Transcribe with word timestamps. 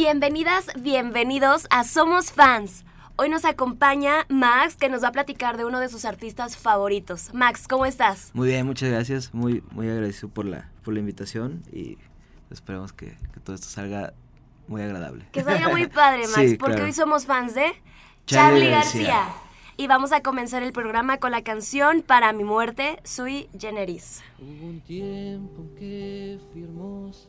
Bienvenidas, 0.00 0.66
bienvenidos 0.78 1.66
a 1.70 1.82
Somos 1.82 2.30
Fans. 2.30 2.84
Hoy 3.16 3.30
nos 3.30 3.46
acompaña 3.46 4.26
Max, 4.28 4.76
que 4.76 4.90
nos 4.90 5.02
va 5.02 5.08
a 5.08 5.12
platicar 5.12 5.56
de 5.56 5.64
uno 5.64 5.80
de 5.80 5.88
sus 5.88 6.04
artistas 6.04 6.58
favoritos. 6.58 7.32
Max, 7.32 7.66
¿cómo 7.66 7.86
estás? 7.86 8.30
Muy 8.34 8.48
bien, 8.48 8.66
muchas 8.66 8.90
gracias. 8.90 9.32
Muy, 9.32 9.62
muy 9.70 9.88
agradecido 9.88 10.28
por 10.28 10.44
la, 10.44 10.68
por 10.84 10.92
la 10.92 11.00
invitación 11.00 11.62
y 11.72 11.96
esperamos 12.50 12.92
que, 12.92 13.16
que 13.32 13.40
todo 13.42 13.56
esto 13.56 13.68
salga 13.68 14.12
muy 14.68 14.82
agradable. 14.82 15.24
Que 15.32 15.42
salga 15.42 15.70
muy 15.70 15.86
padre, 15.86 16.26
Max, 16.28 16.50
Sí, 16.50 16.56
porque 16.58 16.74
claro. 16.74 16.84
hoy 16.88 16.92
somos 16.92 17.24
fans 17.24 17.54
de 17.54 17.72
Charly 18.26 18.60
Charlie 18.60 18.70
García. 18.70 19.14
García. 19.16 19.34
Y 19.78 19.86
vamos 19.86 20.12
a 20.12 20.20
comenzar 20.20 20.62
el 20.62 20.72
programa 20.72 21.16
con 21.16 21.30
la 21.30 21.42
canción 21.42 22.02
Para 22.02 22.34
mi 22.34 22.44
muerte, 22.44 23.00
Sui 23.04 23.48
Generis. 23.58 24.22
Hubo 24.38 24.66
un 24.66 24.80
tiempo 24.82 25.64
que 25.78 26.38
fui 26.52 26.64
hermoso 26.64 27.28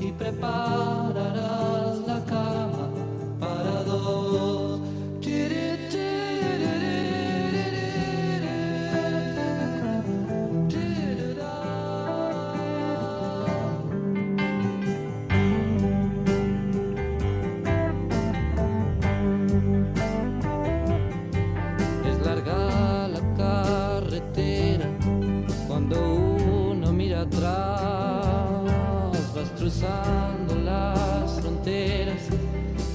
y 0.00 0.12
prepararás 0.12 1.71
cruzando 29.82 30.54
las 30.64 31.40
fronteras 31.40 32.22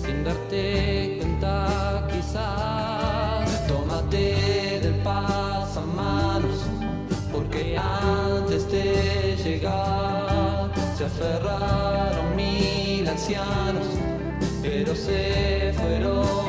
sin 0.02 0.24
darte 0.24 1.18
cuenta 1.20 2.08
quizás. 2.10 3.68
Tómate 3.68 4.80
del 4.82 4.96
pasamanos 5.04 6.66
porque 7.32 7.78
antes 7.78 8.72
de 8.72 9.36
llegar 9.44 10.72
se 10.98 11.06
aferraron 11.06 12.36
mil 12.36 13.08
ancianos 13.08 13.88
pero 14.62 14.96
se 14.96 15.74
fueron 15.76 16.47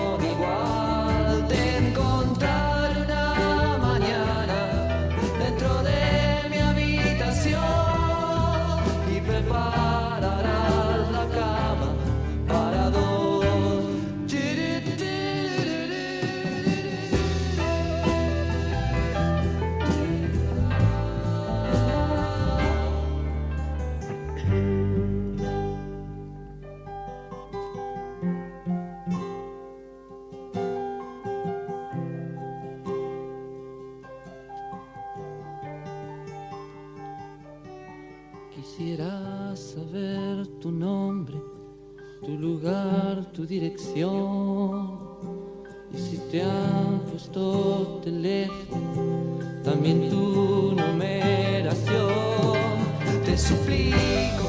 Quisiera 38.69 39.57
saber 39.57 40.47
tu 40.61 40.71
nombre, 40.71 41.37
tu 42.21 42.37
lugar, 42.37 43.25
tu 43.33 43.47
dirección. 43.47 44.99
Y 45.93 45.97
si 45.97 46.19
te 46.31 46.43
han 46.43 47.01
puesto 47.11 47.99
teléfono, 48.05 49.39
también 49.65 50.11
tu 50.11 50.75
numeración. 50.77 52.13
Te 53.25 53.39
suplico 53.39 54.48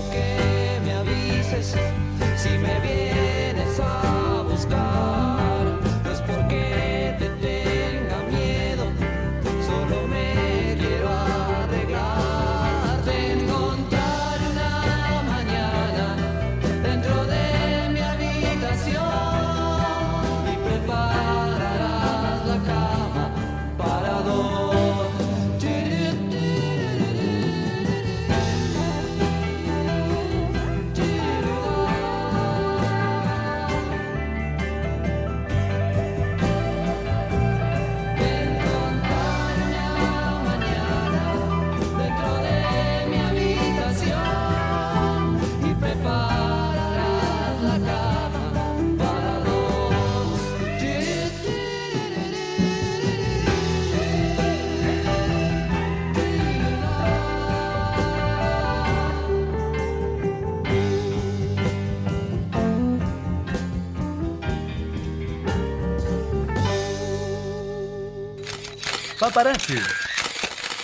Paparazzi. 69.30 69.76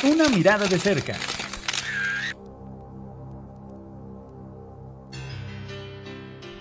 Una 0.04 0.30
mirada 0.30 0.68
de 0.68 0.78
cerca. 0.78 1.14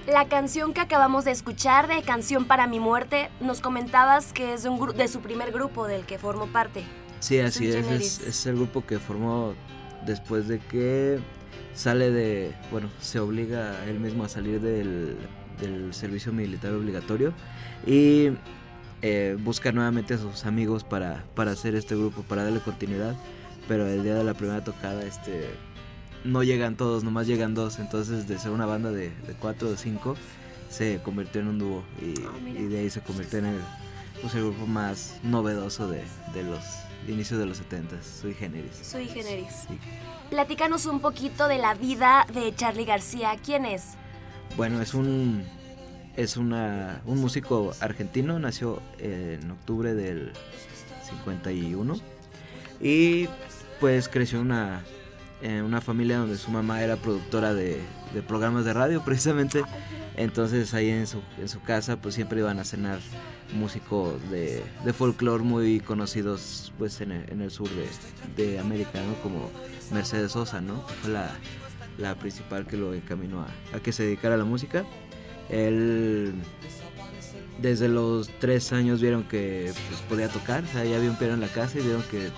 La 0.06 0.26
canción 0.28 0.72
que 0.72 0.80
acabamos 0.80 1.26
de 1.26 1.32
escuchar 1.32 1.86
de 1.86 2.00
Canción 2.00 2.46
para 2.46 2.66
mi 2.66 2.80
muerte, 2.80 3.28
nos 3.40 3.60
comentabas 3.60 4.32
que 4.32 4.54
es 4.54 4.62
de, 4.62 4.70
un 4.70 4.96
de 4.96 5.08
su 5.08 5.20
primer 5.20 5.52
grupo 5.52 5.86
del 5.86 6.06
que 6.06 6.18
formó 6.18 6.46
parte. 6.46 6.84
Sí, 7.20 7.38
así 7.40 7.68
es. 7.68 8.20
Es 8.20 8.46
el 8.46 8.56
grupo 8.56 8.86
que 8.86 8.98
formó 8.98 9.52
después 10.06 10.48
de 10.48 10.60
que 10.60 11.18
sale 11.74 12.10
de. 12.10 12.54
Bueno, 12.70 12.88
se 12.98 13.20
obliga 13.20 13.72
a 13.72 13.84
él 13.84 14.00
mismo 14.00 14.24
a 14.24 14.30
salir 14.30 14.58
del, 14.62 15.18
del 15.60 15.92
servicio 15.92 16.32
militar 16.32 16.72
obligatorio. 16.72 17.34
Y 17.86 18.30
eh, 19.06 19.36
busca 19.38 19.70
nuevamente 19.70 20.14
a 20.14 20.18
sus 20.18 20.46
amigos 20.46 20.82
para, 20.82 21.26
para 21.34 21.50
hacer 21.50 21.74
este 21.74 21.94
grupo, 21.94 22.22
para 22.22 22.42
darle 22.42 22.60
continuidad. 22.60 23.14
Pero 23.68 23.86
el 23.86 24.02
día 24.02 24.14
de 24.14 24.24
la 24.24 24.32
primera 24.32 24.64
tocada, 24.64 25.04
este, 25.04 25.50
no 26.24 26.42
llegan 26.42 26.74
todos, 26.74 27.04
nomás 27.04 27.26
llegan 27.26 27.54
dos. 27.54 27.78
Entonces, 27.80 28.26
de 28.26 28.38
ser 28.38 28.52
una 28.52 28.64
banda 28.64 28.90
de, 28.90 29.10
de 29.10 29.34
cuatro 29.38 29.68
o 29.68 29.76
cinco, 29.76 30.16
se 30.70 31.02
convirtió 31.02 31.42
en 31.42 31.48
un 31.48 31.58
dúo. 31.58 31.84
Y, 32.00 32.14
mira. 32.42 32.60
y 32.60 32.64
de 32.64 32.78
ahí 32.78 32.88
se 32.88 33.02
convirtió 33.02 33.40
en 33.40 33.44
el, 33.44 33.60
pues, 34.22 34.34
el 34.36 34.44
grupo 34.44 34.66
más 34.66 35.18
novedoso 35.22 35.86
de, 35.86 36.02
de 36.32 36.42
los 36.42 36.64
inicios 37.06 37.38
de 37.38 37.44
los 37.44 37.58
70 37.58 38.02
Sui 38.02 38.32
Generis. 38.32 38.74
Sui 38.82 39.06
Generis. 39.06 39.66
Sí. 39.68 39.78
Platícanos 40.30 40.86
un 40.86 41.00
poquito 41.00 41.46
de 41.46 41.58
la 41.58 41.74
vida 41.74 42.26
de 42.32 42.54
Charlie 42.54 42.86
García. 42.86 43.36
¿Quién 43.44 43.66
es? 43.66 43.98
Bueno, 44.56 44.80
es 44.80 44.94
un 44.94 45.44
es 46.16 46.36
una, 46.36 47.02
un 47.06 47.20
músico 47.20 47.72
argentino, 47.80 48.38
nació 48.38 48.80
en 48.98 49.50
octubre 49.50 49.94
del 49.94 50.32
51 51.08 51.96
y 52.80 53.28
pues 53.80 54.08
creció 54.08 54.38
en 54.40 54.46
una, 54.46 54.82
en 55.42 55.62
una 55.62 55.80
familia 55.80 56.18
donde 56.18 56.36
su 56.36 56.50
mamá 56.50 56.82
era 56.82 56.96
productora 56.96 57.54
de, 57.54 57.80
de 58.12 58.22
programas 58.22 58.64
de 58.64 58.72
radio 58.72 59.02
precisamente, 59.04 59.62
entonces 60.16 60.72
ahí 60.74 60.90
en 60.90 61.06
su, 61.06 61.20
en 61.38 61.48
su 61.48 61.60
casa 61.62 61.96
pues 61.96 62.14
siempre 62.14 62.40
iban 62.40 62.58
a 62.58 62.64
cenar 62.64 63.00
músicos 63.54 64.20
de, 64.30 64.62
de 64.84 64.92
folclore 64.92 65.42
muy 65.42 65.80
conocidos 65.80 66.72
pues 66.78 67.00
en 67.00 67.12
el, 67.12 67.50
sur 67.50 67.68
de, 67.70 68.42
de 68.42 68.58
América, 68.58 69.00
¿no? 69.02 69.14
Como 69.22 69.50
Mercedes 69.92 70.32
Sosa, 70.32 70.60
¿no? 70.60 70.86
Que 70.86 70.92
fue 70.94 71.10
la, 71.10 71.30
la 71.98 72.14
principal 72.16 72.66
que 72.66 72.76
lo 72.76 72.94
encaminó 72.94 73.42
a, 73.42 73.76
a 73.76 73.80
que 73.80 73.92
se 73.92 74.04
dedicara 74.04 74.34
a 74.34 74.38
la 74.38 74.44
música. 74.44 74.84
Él 75.48 76.34
desde 77.60 77.88
los 77.88 78.28
tres 78.40 78.72
años 78.72 79.00
vieron 79.00 79.24
que 79.24 79.72
pues, 79.88 80.00
podía 80.02 80.28
tocar, 80.28 80.64
o 80.64 80.66
sea, 80.66 80.84
ya 80.84 80.96
había 80.96 81.10
un 81.10 81.16
piano 81.16 81.34
en 81.34 81.40
la 81.40 81.48
casa 81.48 81.78
y 81.78 81.82
vieron 81.82 82.02
que 82.10 82.28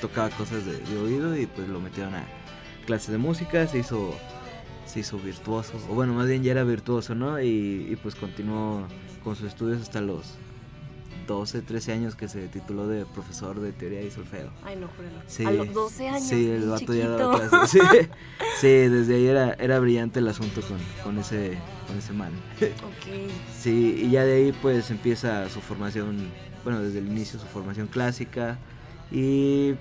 tocaba 0.00 0.30
cosas 0.30 0.64
de, 0.64 0.98
oído 0.98 1.36
y 1.36 1.46
pues 1.46 1.68
lo 1.68 1.80
metieron 1.80 2.14
a 2.14 2.24
clases 2.86 3.10
de 3.10 3.18
música, 3.18 3.66
se 3.66 3.78
hizo, 3.78 4.14
se 4.86 5.00
hizo 5.00 5.18
virtuoso, 5.18 5.72
o 5.90 5.94
bueno, 5.94 6.14
más 6.14 6.26
bien 6.26 6.42
ya 6.42 6.52
era 6.52 6.64
virtuoso, 6.64 7.14
¿no? 7.14 7.40
Y, 7.40 7.86
y, 7.90 7.96
pues 8.02 8.14
continuó 8.14 8.86
con 9.22 9.36
sus 9.36 9.48
estudios 9.48 9.82
hasta 9.82 10.00
los 10.00 10.34
12, 11.26 11.62
13 11.62 11.92
años 11.92 12.14
que 12.14 12.28
se 12.28 12.48
tituló 12.48 12.86
de 12.86 13.04
profesor 13.06 13.60
de 13.60 13.72
teoría 13.72 14.02
y 14.02 14.10
solfeo. 14.10 14.50
Ay, 14.64 14.76
no, 14.76 14.88
júralo. 14.88 15.20
Sí. 15.26 15.44
A 15.44 15.50
los 15.50 15.72
12 15.72 16.08
años. 16.08 16.22
Sí, 16.28 16.50
el 16.50 16.68
vato 16.68 16.94
ya 16.94 17.08
daba 17.08 17.48
clases. 17.48 17.70
Sí, 17.70 17.80
sí, 18.60 18.68
desde 18.68 19.16
ahí 19.16 19.26
era, 19.26 19.54
era 19.54 19.78
brillante 19.78 20.20
el 20.20 20.28
asunto 20.28 20.60
con, 20.62 20.78
con, 21.02 21.18
ese, 21.18 21.58
con 21.86 21.98
ese 21.98 22.12
man. 22.12 22.32
Ok. 22.56 23.30
Sí, 23.58 24.02
y 24.04 24.10
ya 24.10 24.24
de 24.24 24.34
ahí 24.34 24.52
pues 24.62 24.90
empieza 24.90 25.48
su 25.50 25.60
formación, 25.60 26.30
bueno, 26.64 26.82
desde 26.82 26.98
el 27.00 27.06
inicio 27.06 27.38
su 27.38 27.46
formación 27.46 27.86
clásica 27.86 28.58
y 29.10 29.74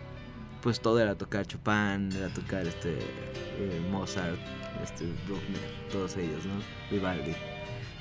pues 0.61 0.79
todo 0.79 0.99
era 0.99 1.15
tocar 1.15 1.45
Chopin, 1.45 2.11
era 2.11 2.29
tocar 2.33 2.65
este 2.65 2.97
eh, 2.97 3.81
Mozart, 3.91 4.39
este 4.83 5.05
Bruckner, 5.27 5.61
todos 5.91 6.17
ellos, 6.17 6.43
¿no? 6.45 6.55
Vivaldi. 6.89 7.35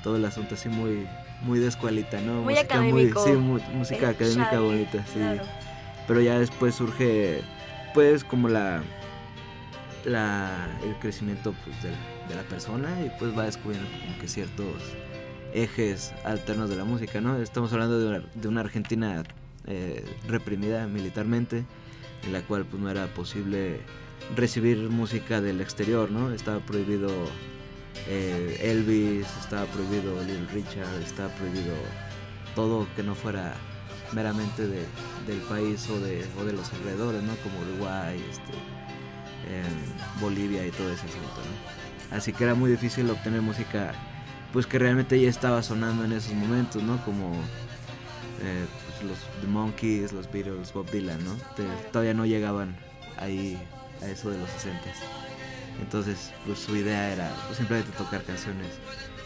Todo 0.03 0.17
el 0.17 0.25
asunto 0.25 0.55
así 0.55 0.69
muy 0.69 1.07
muy 1.45 1.59
de 1.61 1.69
escuelita, 1.69 2.21
¿no? 2.21 2.43
Muy 2.43 2.55
música 2.55 2.75
académico. 2.75 3.25
sí, 3.25 3.33
mu- 3.33 3.61
música 3.75 4.09
El 4.11 4.15
académica 4.17 4.61
bonita, 4.61 5.05
sí. 5.07 5.19
claro. 5.19 5.43
Pero 6.07 6.21
ya 6.21 6.39
después 6.39 6.75
surge 6.75 7.41
pues 7.95 8.25
como 8.25 8.49
la 8.49 8.83
la 10.05 10.69
el 10.85 10.95
crecimiento 10.97 11.55
pues, 11.65 11.83
de, 11.83 11.91
la, 11.91 12.29
de 12.29 12.35
la 12.35 12.43
persona 12.43 12.89
y 13.05 13.11
pues 13.19 13.37
va 13.37 13.45
descubriendo 13.45 13.89
como 14.01 14.19
que 14.19 14.29
ciertos 14.29 14.83
ejes 15.55 16.13
alternos 16.25 16.69
de 16.69 16.77
la 16.77 16.85
música, 16.85 17.21
¿no? 17.21 17.37
Estamos 17.39 17.73
hablando 17.73 17.99
de 17.99 18.07
una, 18.09 18.23
de 18.35 18.49
una 18.49 18.61
Argentina 18.61 19.23
eh, 19.67 20.05
reprimida 20.29 20.87
militarmente, 20.89 21.65
en 22.25 22.33
la 22.33 22.43
cual 22.43 22.65
pues 22.67 22.83
no 22.83 22.91
era 22.91 23.07
posible 23.15 23.79
recibir 24.37 24.79
música 24.91 25.41
del 25.41 25.61
exterior, 25.61 26.11
¿no? 26.11 26.33
Estaba 26.33 26.59
prohibido 26.61 27.09
eh, 28.09 28.59
Elvis, 28.63 29.27
estaba 29.41 29.65
prohibido 29.67 30.21
Little 30.25 30.47
Richard, 30.53 31.03
estaba 31.03 31.29
prohibido 31.35 31.75
todo 32.55 32.87
que 32.97 33.03
no 33.03 33.15
fuera 33.15 33.55
meramente 34.13 34.67
de, 34.67 34.85
del 35.27 35.39
país 35.49 35.89
o 35.91 35.99
de, 36.01 36.25
o 36.41 36.45
de 36.45 36.53
los 36.53 36.73
alrededores, 36.73 37.23
¿no? 37.23 37.35
Como 37.37 37.59
Uruguay, 37.61 38.23
este, 38.31 38.53
em, 39.53 40.21
Bolivia 40.21 40.67
y 40.67 40.71
todo 40.71 40.91
ese 40.93 41.07
asunto, 41.07 41.41
¿no? 42.11 42.17
Así 42.17 42.33
que 42.33 42.45
era 42.45 42.55
muy 42.55 42.71
difícil 42.71 43.11
obtener 43.11 43.41
música 43.43 43.93
pues 44.53 44.67
que 44.69 44.79
realmente 44.79 45.21
ya 45.21 45.29
estaba 45.29 45.63
sonando 45.65 46.05
en 46.05 46.13
esos 46.13 46.33
momentos, 46.35 46.81
¿no? 46.83 47.05
Como 47.05 47.33
eh, 48.41 48.65
pues, 49.01 49.11
los 49.11 49.19
The 49.41 49.49
Monkeys, 49.49 50.13
los 50.13 50.31
Beatles, 50.31 50.73
Bob 50.73 50.89
Dylan, 50.91 51.25
¿no? 51.25 51.35
Te- 51.57 51.91
todavía 51.91 52.15
no 52.15 52.25
llegaban 52.25 52.77
ahí 53.19 53.59
a 54.01 54.07
eso 54.07 54.31
de 54.31 54.39
los 54.39 54.49
60 54.51 54.81
Entonces, 55.81 56.33
pues 56.47 56.59
su 56.59 56.77
idea 56.77 57.13
era 57.13 57.33
pues, 57.47 57.59
simplemente 57.59 57.91
tocar 57.97 58.23
canciones 58.23 58.69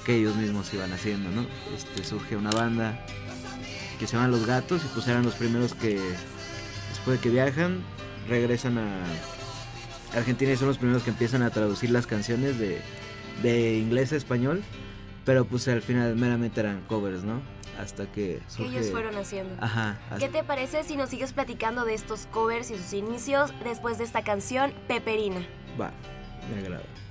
que 0.05 0.17
ellos 0.17 0.37
mismos 0.37 0.73
iban 0.73 0.93
haciendo, 0.93 1.31
¿no? 1.31 1.47
Este, 1.77 2.05
surge 2.05 2.37
una 2.37 2.50
banda 2.50 3.05
que 3.99 4.06
se 4.06 4.15
llaman 4.17 4.31
Los 4.31 4.47
Gatos 4.47 4.83
y 4.85 4.89
pues 4.95 5.06
eran 5.09 5.25
los 5.25 5.35
primeros 5.35 5.75
que 5.75 6.00
después 6.89 7.19
de 7.19 7.21
que 7.21 7.31
viajan 7.31 7.83
regresan 8.29 8.79
a 8.79 9.05
Argentina 10.15 10.53
y 10.53 10.56
son 10.56 10.69
los 10.69 10.79
primeros 10.79 11.03
que 11.03 11.11
empiezan 11.11 11.43
a 11.43 11.50
traducir 11.50 11.91
las 11.91 12.06
canciones 12.06 12.59
de, 12.59 12.81
de 13.43 13.77
inglés 13.77 14.12
a 14.12 14.17
español, 14.17 14.62
pero 15.25 15.44
pues 15.44 15.69
al 15.69 15.83
final 15.83 16.17
meramente 16.17 16.61
eran 16.61 16.81
covers, 16.83 17.25
¿no? 17.25 17.43
Hasta 17.79 18.11
que 18.11 18.41
surge... 18.49 18.79
ellos 18.79 18.91
fueron 18.91 19.17
haciendo. 19.17 19.55
Ajá. 19.61 19.99
¿Qué 20.19 20.29
te 20.29 20.43
parece 20.43 20.83
si 20.85 20.97
nos 20.97 21.11
sigues 21.11 21.33
platicando 21.33 21.85
de 21.85 21.94
estos 21.94 22.27
covers 22.27 22.71
y 22.71 22.77
sus 22.77 22.93
inicios 22.93 23.53
después 23.62 23.99
de 23.99 24.05
esta 24.05 24.23
canción, 24.25 24.73
Peperina? 24.89 25.47
Va, 25.81 25.93
me 26.49 26.61
agrada. 26.61 27.07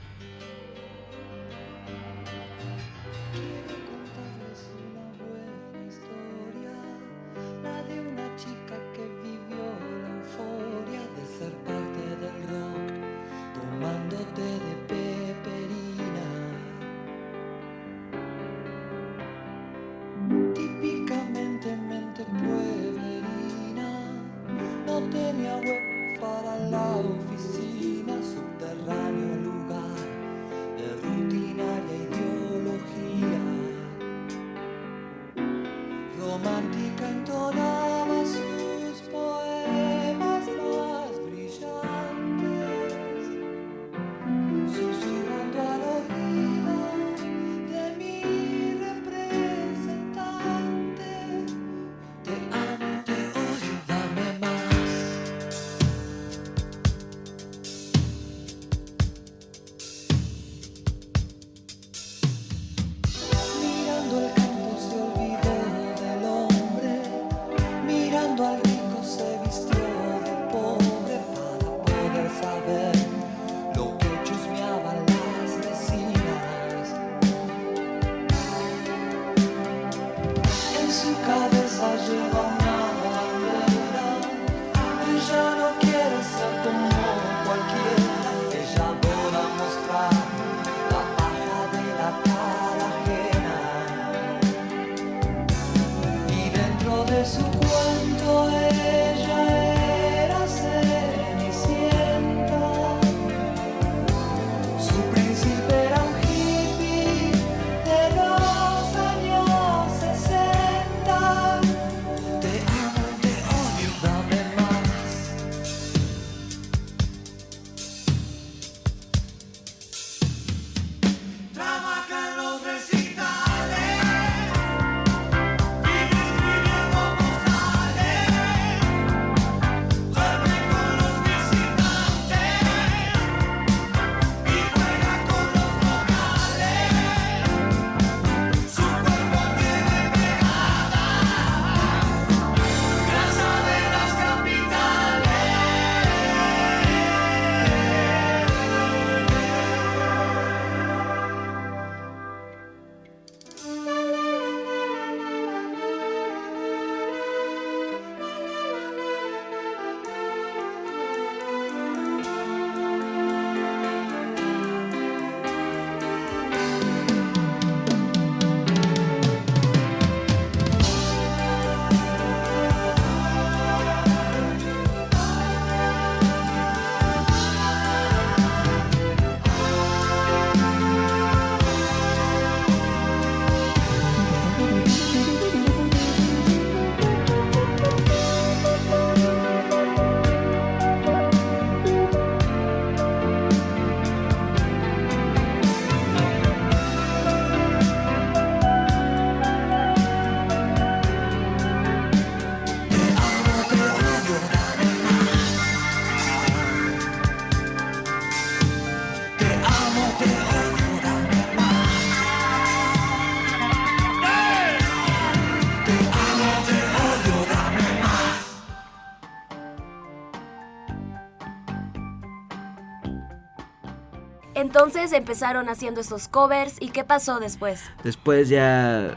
Entonces 224.77 225.11
empezaron 225.11 225.69
haciendo 225.69 226.01
esos 226.01 226.27
covers 226.27 226.75
y 226.79 226.89
¿qué 226.89 227.03
pasó 227.03 227.39
después? 227.39 227.81
Después 228.03 228.47
ya, 228.47 229.15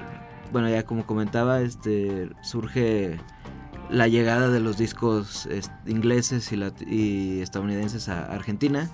bueno, 0.53 0.71
ya 0.71 0.85
como 0.85 1.05
comentaba, 1.05 1.61
este 1.61 2.31
surge 2.41 3.21
la 3.91 4.09
llegada 4.09 4.49
de 4.49 4.59
los 4.61 4.79
discos 4.79 5.47
ingleses 5.87 6.51
y, 6.87 7.43
estadounidenses 7.43 8.09
a 8.09 8.25
Argentina 8.33 8.89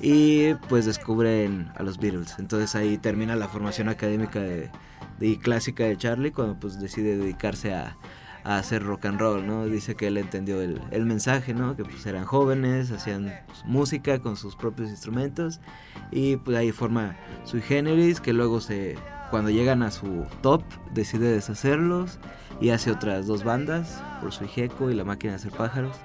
y 0.00 0.54
pues 0.68 0.86
descubren 0.86 1.72
a 1.74 1.82
los 1.82 1.98
Beatles. 1.98 2.36
Entonces 2.38 2.76
ahí 2.76 2.98
termina 2.98 3.34
la 3.34 3.48
formación 3.48 3.88
académica 3.88 4.38
de, 4.38 4.70
de- 5.18 5.26
y 5.26 5.38
clásica 5.38 5.82
de 5.82 5.96
Charlie 5.96 6.30
cuando 6.30 6.54
pues 6.54 6.78
decide 6.78 7.16
dedicarse 7.16 7.74
a, 7.74 7.96
a 8.44 8.58
hacer 8.58 8.82
rock 8.82 9.06
and 9.06 9.20
roll, 9.20 9.46
¿no? 9.46 9.66
Dice 9.66 9.94
que 9.94 10.08
él 10.08 10.16
entendió 10.16 10.60
el, 10.60 10.80
el 10.90 11.06
mensaje, 11.06 11.54
¿no? 11.54 11.76
Que 11.76 11.84
pues 11.84 12.04
eran 12.06 12.24
jóvenes, 12.24 12.90
hacían 12.90 13.32
pues, 13.46 13.64
música 13.64 14.18
con 14.20 14.36
sus 14.36 14.56
propios 14.56 14.90
instrumentos 14.90 15.60
y 16.10 16.36
pues 16.36 16.56
ahí 16.56 16.72
forma 16.72 17.16
sui 17.44 17.60
generis 17.60 18.20
que 18.20 18.32
luego 18.32 18.60
se 18.60 18.96
cuando 19.30 19.50
llegan 19.50 19.82
a 19.82 19.90
su 19.90 20.26
top 20.42 20.62
decide 20.92 21.32
deshacerlos 21.32 22.18
y 22.60 22.68
hace 22.68 22.90
otras 22.90 23.26
dos 23.26 23.44
bandas 23.44 24.02
por 24.20 24.30
su 24.32 24.44
Ijeco 24.44 24.90
y 24.90 24.94
la 24.94 25.04
máquina 25.04 25.32
de 25.32 25.36
hacer 25.36 25.52
pájaros 25.52 25.96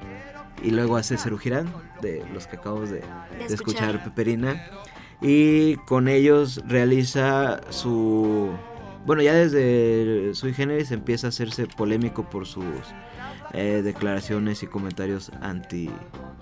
y 0.63 0.71
luego 0.71 0.97
hace 0.97 1.17
Cerugirán 1.17 1.71
de 2.01 2.25
los 2.33 2.47
que 2.47 2.55
acabamos 2.55 2.89
de, 2.89 3.03
escuchar. 3.49 4.03
Peperina 4.03 4.65
y 5.21 5.75
con 5.87 6.07
ellos 6.07 6.61
realiza 6.67 7.59
su 7.69 8.51
bueno 9.07 9.21
ya 9.21 9.33
desde 9.33 10.35
sui 10.35 10.53
generis 10.53 10.91
empieza 10.91 11.27
a 11.27 11.29
hacerse 11.29 11.65
polémico 11.65 12.29
por 12.29 12.45
sus 12.45 12.65
eh, 13.53 13.81
declaraciones 13.81 14.63
y 14.63 14.67
comentarios 14.67 15.31
anti 15.41 15.89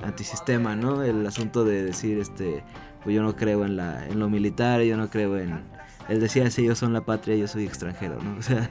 antisistema 0.01 0.75
no 0.75 1.03
el 1.03 1.27
asunto 1.27 1.63
de 1.63 1.83
decir 1.83 2.17
este 2.17 2.63
pues 3.03 3.15
yo 3.15 3.21
no 3.21 3.35
creo 3.35 3.65
en 3.65 3.77
la 3.77 4.07
en 4.07 4.17
lo 4.17 4.31
militar 4.31 4.81
yo 4.81 4.97
no 4.97 5.11
creo 5.11 5.37
en 5.37 5.61
él 6.09 6.19
decía 6.19 6.49
si 6.49 6.63
ellos 6.63 6.79
son 6.79 6.91
la 6.91 7.05
patria 7.05 7.35
yo 7.35 7.47
soy 7.47 7.65
extranjero 7.65 8.19
no 8.19 8.35
o 8.39 8.41
sea 8.41 8.67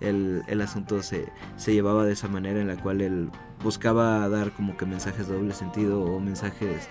el, 0.00 0.42
el 0.46 0.60
asunto 0.60 1.02
se, 1.02 1.32
se 1.56 1.72
llevaba 1.72 2.04
de 2.04 2.12
esa 2.12 2.28
manera 2.28 2.60
en 2.60 2.68
la 2.68 2.76
cual 2.76 3.00
él 3.00 3.30
buscaba 3.64 4.28
dar 4.28 4.50
como 4.52 4.76
que 4.76 4.84
mensajes 4.84 5.28
de 5.28 5.34
doble 5.36 5.54
sentido 5.54 6.02
o 6.02 6.20
mensajes 6.20 6.90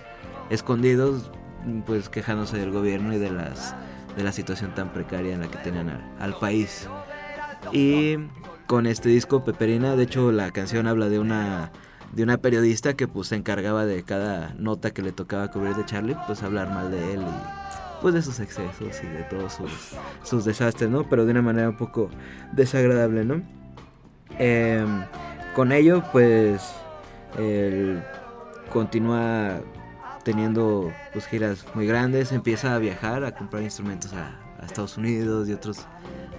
escondidos 0.49 1.29
pues 1.85 2.09
quejándose 2.09 2.57
del 2.57 2.71
gobierno 2.71 3.13
y 3.13 3.19
de 3.19 3.29
las 3.29 3.75
de 4.19 4.25
la 4.25 4.33
situación 4.33 4.75
tan 4.75 4.91
precaria 4.91 5.33
en 5.33 5.39
la 5.39 5.47
que 5.47 5.57
tenían 5.59 5.89
al, 6.19 6.37
país 6.37 6.89
y 7.71 8.17
con 8.67 8.85
este 8.85 9.07
disco 9.07 9.45
Peperina 9.45 9.95
de 9.95 10.03
hecho 10.03 10.33
la 10.33 10.51
canción 10.51 10.87
habla 10.87 11.07
de 11.07 11.19
una 11.19 11.71
de 12.11 12.23
una 12.23 12.37
periodista 12.37 12.95
que 12.95 13.07
pues 13.07 13.29
se 13.29 13.35
encargaba 13.35 13.85
de 13.85 14.03
cada 14.03 14.53
nota 14.55 14.91
que 14.91 15.01
le 15.01 15.13
tocaba 15.13 15.49
cubrir 15.49 15.73
de 15.75 15.85
Charlie 15.85 16.17
pues 16.27 16.43
hablar 16.43 16.69
mal 16.69 16.91
de 16.91 17.13
él 17.13 17.21
y 17.21 17.69
pues 18.01 18.13
de 18.13 18.21
sus 18.21 18.41
excesos 18.41 19.01
y 19.03 19.07
de 19.07 19.23
todos 19.29 19.53
sus, 19.53 19.95
sus 20.23 20.45
desastres, 20.45 20.89
¿no? 20.89 21.07
Pero 21.09 21.25
de 21.25 21.31
una 21.31 21.41
manera 21.41 21.69
un 21.69 21.77
poco 21.77 22.09
desagradable, 22.53 23.25
¿no? 23.25 23.41
Em, 24.37 25.03
con 25.53 25.73
ello, 25.73 26.01
pues, 26.13 26.61
él 27.37 28.01
continúa 28.71 29.59
teniendo 30.23 30.91
pues, 31.13 31.25
giras 31.25 31.65
muy 31.75 31.87
grandes, 31.87 32.31
empieza 32.31 32.75
a 32.75 32.79
viajar, 32.79 33.23
a 33.23 33.35
comprar 33.35 33.63
instrumentos 33.63 34.13
a, 34.13 34.39
a 34.59 34.65
Estados 34.65 34.97
Unidos 34.97 35.47
y 35.49 35.53
otros, 35.53 35.85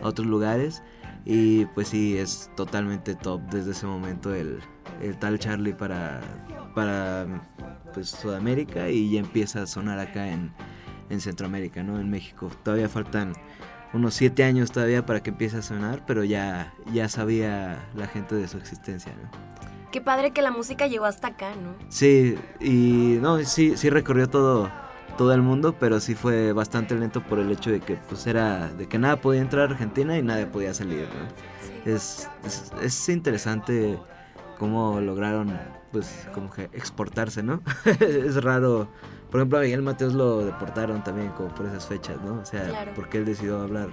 a 0.02 0.08
otros 0.08 0.26
lugares. 0.26 0.82
Y 1.24 1.66
pues 1.66 1.88
sí, 1.88 2.16
es 2.16 2.50
totalmente 2.56 3.14
top 3.14 3.42
desde 3.50 3.72
ese 3.72 3.86
momento 3.86 4.34
el, 4.34 4.60
el 5.02 5.18
tal 5.18 5.38
Charlie 5.38 5.74
para, 5.74 6.20
para 6.74 7.26
pues, 7.92 8.08
Sudamérica 8.08 8.88
y 8.88 9.10
ya 9.10 9.20
empieza 9.20 9.62
a 9.62 9.66
sonar 9.66 9.98
acá 9.98 10.28
en, 10.28 10.52
en 11.10 11.20
Centroamérica, 11.20 11.82
¿no? 11.82 12.00
En 12.00 12.08
México. 12.08 12.50
Todavía 12.62 12.88
faltan 12.88 13.34
unos 13.92 14.14
siete 14.14 14.44
años 14.44 14.70
todavía 14.70 15.04
para 15.04 15.22
que 15.22 15.30
empiece 15.30 15.58
a 15.58 15.62
sonar, 15.62 16.04
pero 16.06 16.24
ya, 16.24 16.72
ya 16.92 17.08
sabía 17.08 17.86
la 17.94 18.06
gente 18.06 18.34
de 18.34 18.48
su 18.48 18.56
existencia, 18.56 19.12
¿no? 19.22 19.59
Qué 19.92 20.00
padre 20.00 20.30
que 20.32 20.42
la 20.42 20.50
música 20.50 20.86
llegó 20.86 21.04
hasta 21.04 21.28
acá, 21.28 21.50
¿no? 21.56 21.74
Sí, 21.88 22.36
y 22.60 23.18
no, 23.20 23.38
sí, 23.40 23.76
sí 23.76 23.90
recorrió 23.90 24.28
todo, 24.28 24.70
todo 25.18 25.32
el 25.34 25.42
mundo, 25.42 25.74
pero 25.78 25.98
sí 26.00 26.14
fue 26.14 26.52
bastante 26.52 26.94
lento 26.94 27.22
por 27.22 27.38
el 27.40 27.50
hecho 27.50 27.70
de 27.70 27.80
que 27.80 27.96
pues 28.08 28.26
era, 28.26 28.68
de 28.68 28.86
que 28.88 28.98
nada 28.98 29.16
podía 29.20 29.40
entrar 29.40 29.68
a 29.68 29.72
Argentina 29.72 30.16
y 30.16 30.22
nadie 30.22 30.46
podía 30.46 30.72
salir, 30.74 31.08
¿no? 31.08 31.90
Es, 31.92 32.28
es, 32.44 32.72
es 32.82 33.08
interesante 33.08 33.98
cómo 34.58 35.00
lograron 35.00 35.58
pues 35.90 36.28
como 36.32 36.50
que 36.50 36.64
exportarse, 36.72 37.42
¿no? 37.42 37.60
es 38.00 38.42
raro. 38.44 38.88
Por 39.30 39.40
ejemplo, 39.40 39.58
a 39.58 39.62
Miguel 39.62 39.82
Mateos 39.82 40.12
lo 40.14 40.44
deportaron 40.44 41.02
también 41.04 41.28
como 41.30 41.48
por 41.54 41.66
esas 41.66 41.86
fechas, 41.86 42.20
¿no? 42.22 42.40
O 42.40 42.44
sea, 42.44 42.64
Claro. 42.68 42.92
porque 42.94 43.18
él 43.18 43.24
decidió 43.24 43.60
hablar 43.60 43.88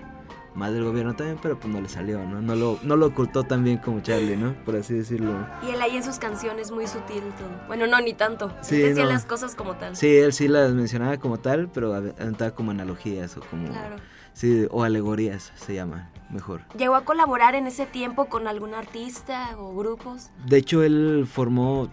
más 0.57 0.73
del 0.73 0.83
gobierno 0.83 1.15
también, 1.15 1.37
pero 1.41 1.59
pues 1.59 1.71
no 1.71 1.79
le 1.79 1.87
salió, 1.87 2.19
¿no? 2.25 2.41
No 2.41 2.55
lo, 2.55 2.79
no 2.81 2.95
lo 2.95 3.05
ocultó 3.05 3.43
tan 3.43 3.63
bien 3.63 3.77
como 3.77 4.01
Charlie, 4.01 4.35
¿no? 4.35 4.53
Por 4.65 4.75
así 4.75 4.95
decirlo. 4.95 5.33
Y 5.65 5.69
él 5.71 5.81
ahí 5.81 5.95
en 5.95 6.03
sus 6.03 6.17
canciones 6.17 6.71
muy 6.71 6.87
sutil 6.87 7.21
todo. 7.37 7.49
Bueno, 7.67 7.85
no, 7.85 8.01
ni 8.01 8.13
tanto. 8.13 8.51
Sí, 8.61 8.77
Decía 8.77 9.03
no. 9.03 9.11
las 9.11 9.25
cosas 9.25 9.53
como 9.53 9.75
tal. 9.75 9.95
Sí, 9.95 10.07
él 10.17 10.33
sí 10.33 10.47
las 10.47 10.73
mencionaba 10.73 11.17
como 11.17 11.37
tal, 11.37 11.69
pero 11.69 11.93
aventaba 11.93 12.51
como 12.51 12.71
analogías 12.71 13.37
o 13.37 13.41
como... 13.41 13.67
Claro. 13.67 13.97
Sí, 14.33 14.67
o 14.71 14.83
alegorías 14.83 15.51
se 15.55 15.73
llama, 15.73 16.09
mejor. 16.29 16.61
¿Llegó 16.77 16.95
a 16.95 17.05
colaborar 17.05 17.55
en 17.55 17.65
ese 17.67 17.85
tiempo 17.85 18.25
con 18.25 18.47
algún 18.47 18.73
artista 18.73 19.55
o 19.57 19.75
grupos? 19.75 20.31
De 20.45 20.57
hecho, 20.57 20.83
él 20.83 21.27
formó 21.31 21.91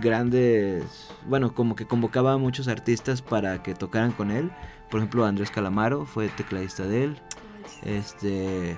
grandes, 0.00 1.10
bueno, 1.26 1.54
como 1.54 1.76
que 1.76 1.86
convocaba 1.86 2.32
a 2.32 2.38
muchos 2.38 2.68
artistas 2.68 3.22
para 3.22 3.62
que 3.62 3.74
tocaran 3.74 4.12
con 4.12 4.30
él. 4.30 4.50
Por 4.90 5.00
ejemplo, 5.00 5.24
Andrés 5.24 5.50
Calamaro 5.50 6.04
fue 6.04 6.28
tecladista 6.28 6.84
de 6.84 7.04
él. 7.04 7.22
Este, 7.82 8.76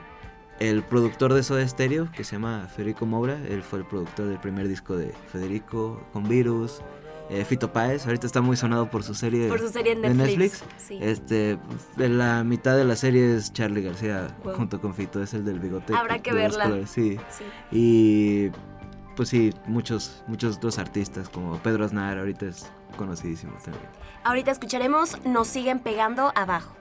el 0.61 0.83
productor 0.83 1.35
de 1.35 1.43
Soda 1.43 1.67
Stereo, 1.67 2.11
que 2.13 2.25
se 2.25 2.33
llama 2.33 2.69
Federico 2.75 3.07
Moura, 3.07 3.39
él 3.49 3.63
fue 3.63 3.81
el 3.81 3.85
productor 3.87 4.27
del 4.27 4.39
primer 4.39 4.69
disco 4.69 4.97
de 4.97 5.13
Federico 5.33 6.03
con 6.13 6.29
Virus. 6.29 6.81
Eh, 7.31 7.43
Fito 7.47 7.73
Páez, 7.73 8.05
ahorita 8.07 8.27
está 8.27 8.43
muy 8.43 8.55
sonado 8.55 8.91
por 8.91 9.03
su 9.03 9.15
serie, 9.15 9.49
Por 9.49 9.59
su 9.59 9.71
serie 9.71 9.93
en 9.93 10.03
de 10.03 10.13
Netflix. 10.13 10.63
Sí. 10.77 10.99
Este, 11.01 11.59
de 11.97 12.09
la 12.11 12.45
mitad 12.45 12.77
de 12.77 12.85
la 12.85 12.97
serie 12.97 13.35
es 13.37 13.51
Charlie 13.51 13.81
García 13.83 14.29
Wow. 14.45 14.55
junto 14.57 14.79
con 14.79 14.93
Fito, 14.95 15.23
es 15.23 15.33
el 15.33 15.43
del 15.43 15.59
bigote. 15.59 15.95
Habrá 15.95 16.19
que 16.19 16.35
verla. 16.35 16.65
colores, 16.65 16.91
Sí. 16.91 17.19
Sí. 17.31 17.45
Y 17.73 18.51
pues 19.17 19.31
sí, 19.31 19.55
muchos, 19.67 20.23
muchos 20.27 20.57
otros 20.59 20.79
artistas 20.79 21.31
como 21.31 21.57
Pedro 21.63 21.87
Aznar, 21.87 22.19
ahorita 22.19 22.45
es 22.45 22.71
conocidísimo 22.99 23.55
también. 23.65 23.87
Ahorita 24.23 24.51
escucharemos 24.51 25.25
Nos 25.25 25.49
siguen 25.49 25.79
pegando 25.79 26.31
abajo. 26.35 26.77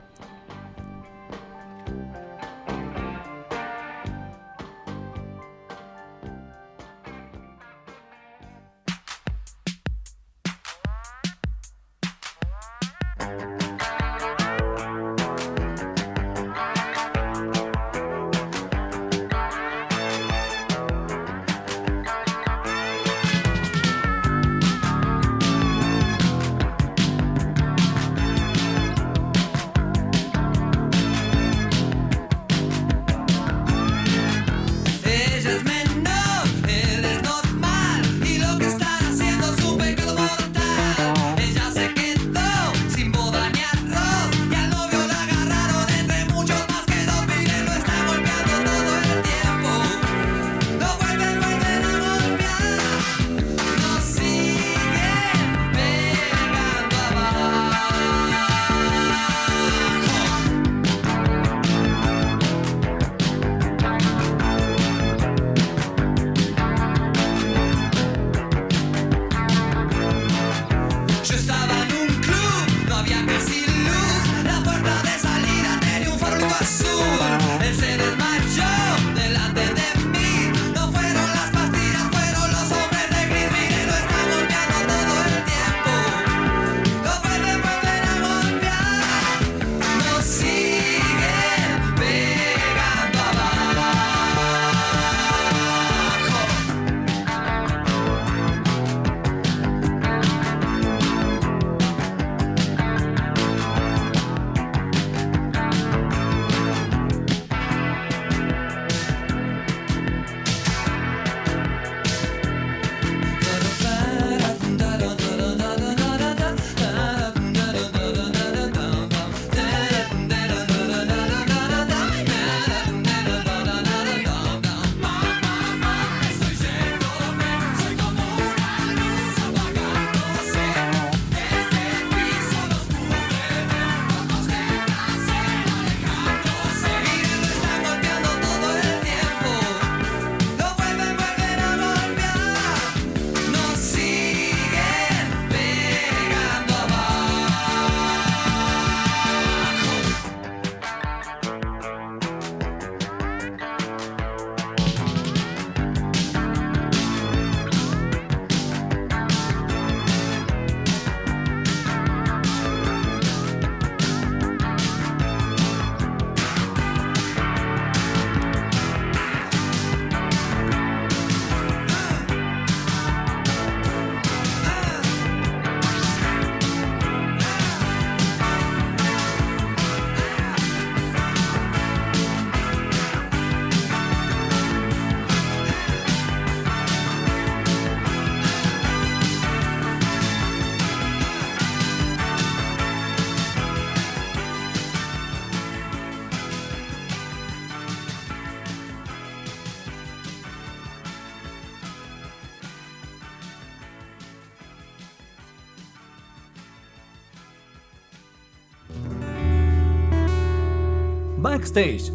Backstage. 211.74 212.12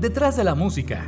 Detrás 0.00 0.36
de 0.36 0.44
la 0.44 0.54
música. 0.54 1.06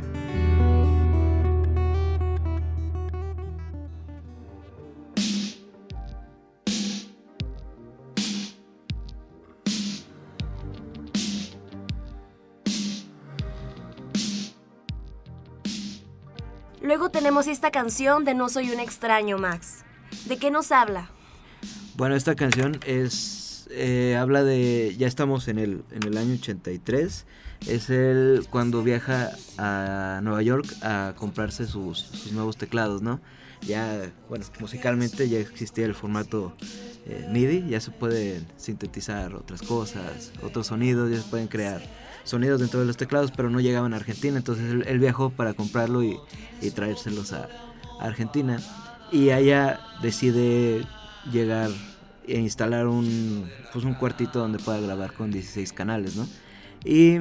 Luego 16.81 17.09
tenemos 17.09 17.47
esta 17.47 17.71
canción 17.71 18.25
de 18.25 18.35
No 18.35 18.49
soy 18.49 18.69
un 18.71 18.79
extraño, 18.79 19.37
Max. 19.37 19.83
¿De 20.25 20.37
qué 20.37 20.51
nos 20.51 20.71
habla? 20.71 21.09
Bueno, 21.95 22.15
esta 22.15 22.35
canción 22.35 22.79
es 22.85 23.40
eh, 23.71 24.17
habla 24.19 24.43
de 24.43 24.95
ya 24.97 25.07
estamos 25.07 25.47
en 25.47 25.59
el 25.59 25.83
en 25.91 26.03
el 26.03 26.17
año 26.17 26.33
83. 26.33 27.25
Es 27.67 27.89
el 27.89 28.45
cuando 28.49 28.83
viaja 28.83 29.31
a 29.57 30.19
Nueva 30.23 30.41
York 30.41 30.65
a 30.81 31.13
comprarse 31.17 31.67
sus, 31.67 31.99
sus 31.99 32.31
nuevos 32.31 32.57
teclados, 32.57 33.01
¿no? 33.01 33.19
Ya, 33.61 34.11
bueno, 34.27 34.45
musicalmente 34.59 35.29
ya 35.29 35.37
existía 35.37 35.85
el 35.85 35.93
formato 35.93 36.53
eh, 37.05 37.27
MIDI, 37.31 37.69
ya 37.69 37.79
se 37.79 37.91
pueden 37.91 38.47
sintetizar 38.57 39.35
otras 39.35 39.61
cosas, 39.61 40.31
otros 40.41 40.67
sonidos, 40.67 41.11
ya 41.11 41.17
se 41.21 41.29
pueden 41.29 41.47
crear 41.47 41.83
sonidos 42.23 42.59
dentro 42.59 42.79
de 42.79 42.87
los 42.87 42.97
teclados, 42.97 43.31
pero 43.31 43.51
no 43.51 43.59
llegaban 43.59 43.93
a 43.93 43.97
Argentina, 43.97 44.37
entonces 44.37 44.71
él, 44.71 44.83
él 44.87 44.97
viajó 44.97 45.29
para 45.29 45.53
comprarlo 45.53 46.03
y, 46.03 46.17
y 46.61 46.71
traérselos 46.71 47.33
a, 47.33 47.47
a 47.99 48.05
Argentina. 48.05 48.59
Y 49.11 49.29
allá 49.29 49.79
decide 50.01 50.85
llegar 51.31 51.69
e 52.27 52.39
instalar 52.39 52.87
un, 52.87 53.49
pues 53.73 53.85
un 53.85 53.93
cuartito 53.95 54.39
donde 54.39 54.59
pueda 54.59 54.79
grabar 54.79 55.13
con 55.13 55.31
16 55.31 55.73
canales, 55.73 56.15
¿no? 56.15 56.27
Y 56.85 57.17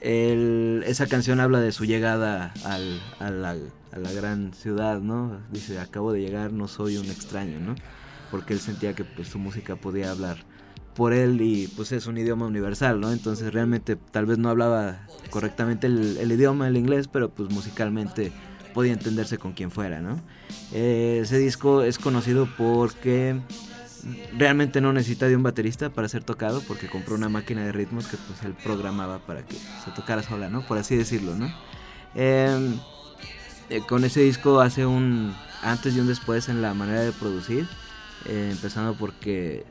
el- 0.00 0.84
esa 0.86 1.06
canción 1.06 1.40
habla 1.40 1.60
de 1.60 1.72
su 1.72 1.84
llegada 1.84 2.52
al- 2.64 3.00
a, 3.18 3.30
la, 3.30 3.50
a 3.92 3.98
la 3.98 4.12
gran 4.12 4.52
ciudad, 4.54 5.00
¿no? 5.00 5.40
Dice, 5.50 5.78
acabo 5.80 6.12
de 6.12 6.20
llegar, 6.20 6.52
no 6.52 6.68
soy 6.68 6.96
un 6.96 7.06
extraño, 7.06 7.58
¿no? 7.60 7.74
Porque 8.30 8.52
él 8.52 8.60
sentía 8.60 8.94
que 8.94 9.04
pues, 9.04 9.28
su 9.28 9.38
música 9.38 9.76
podía 9.76 10.10
hablar 10.10 10.38
por 10.94 11.12
él 11.12 11.40
y 11.40 11.68
pues 11.68 11.92
es 11.92 12.06
un 12.06 12.18
idioma 12.18 12.46
universal, 12.46 13.00
¿no? 13.00 13.12
Entonces 13.12 13.52
realmente 13.52 13.96
tal 13.96 14.26
vez 14.26 14.38
no 14.38 14.48
hablaba 14.50 14.98
correctamente 15.30 15.86
el, 15.86 16.16
el 16.18 16.32
idioma, 16.32 16.68
el 16.68 16.76
inglés, 16.76 17.08
pero 17.08 17.30
pues 17.30 17.50
musicalmente 17.50 18.32
podía 18.74 18.92
entenderse 18.92 19.38
con 19.38 19.52
quien 19.52 19.70
fuera, 19.70 20.00
¿no? 20.00 20.20
Eh, 20.72 21.20
ese 21.22 21.38
disco 21.38 21.82
es 21.82 21.98
conocido 21.98 22.48
porque 22.58 23.40
realmente 24.36 24.80
no 24.80 24.92
necesita 24.92 25.26
de 25.28 25.36
un 25.36 25.42
baterista 25.42 25.90
para 25.90 26.08
ser 26.08 26.24
tocado 26.24 26.62
porque 26.66 26.88
compró 26.88 27.14
una 27.14 27.28
máquina 27.28 27.64
de 27.64 27.72
ritmos 27.72 28.06
que 28.06 28.16
pues 28.16 28.42
él 28.42 28.54
programaba 28.62 29.18
para 29.18 29.44
que 29.44 29.54
se 29.54 29.90
tocara 29.94 30.22
sola, 30.22 30.48
¿no? 30.48 30.66
Por 30.66 30.78
así 30.78 30.96
decirlo, 30.96 31.34
¿no? 31.34 31.52
Eh, 32.14 32.76
eh, 33.70 33.82
con 33.86 34.04
ese 34.04 34.20
disco 34.20 34.60
hace 34.60 34.86
un 34.86 35.34
antes 35.62 35.94
y 35.94 36.00
un 36.00 36.06
después 36.06 36.48
en 36.48 36.62
la 36.62 36.72
manera 36.72 37.00
de 37.00 37.12
producir, 37.12 37.68
eh, 38.26 38.48
empezando 38.50 38.94
porque 38.94 39.64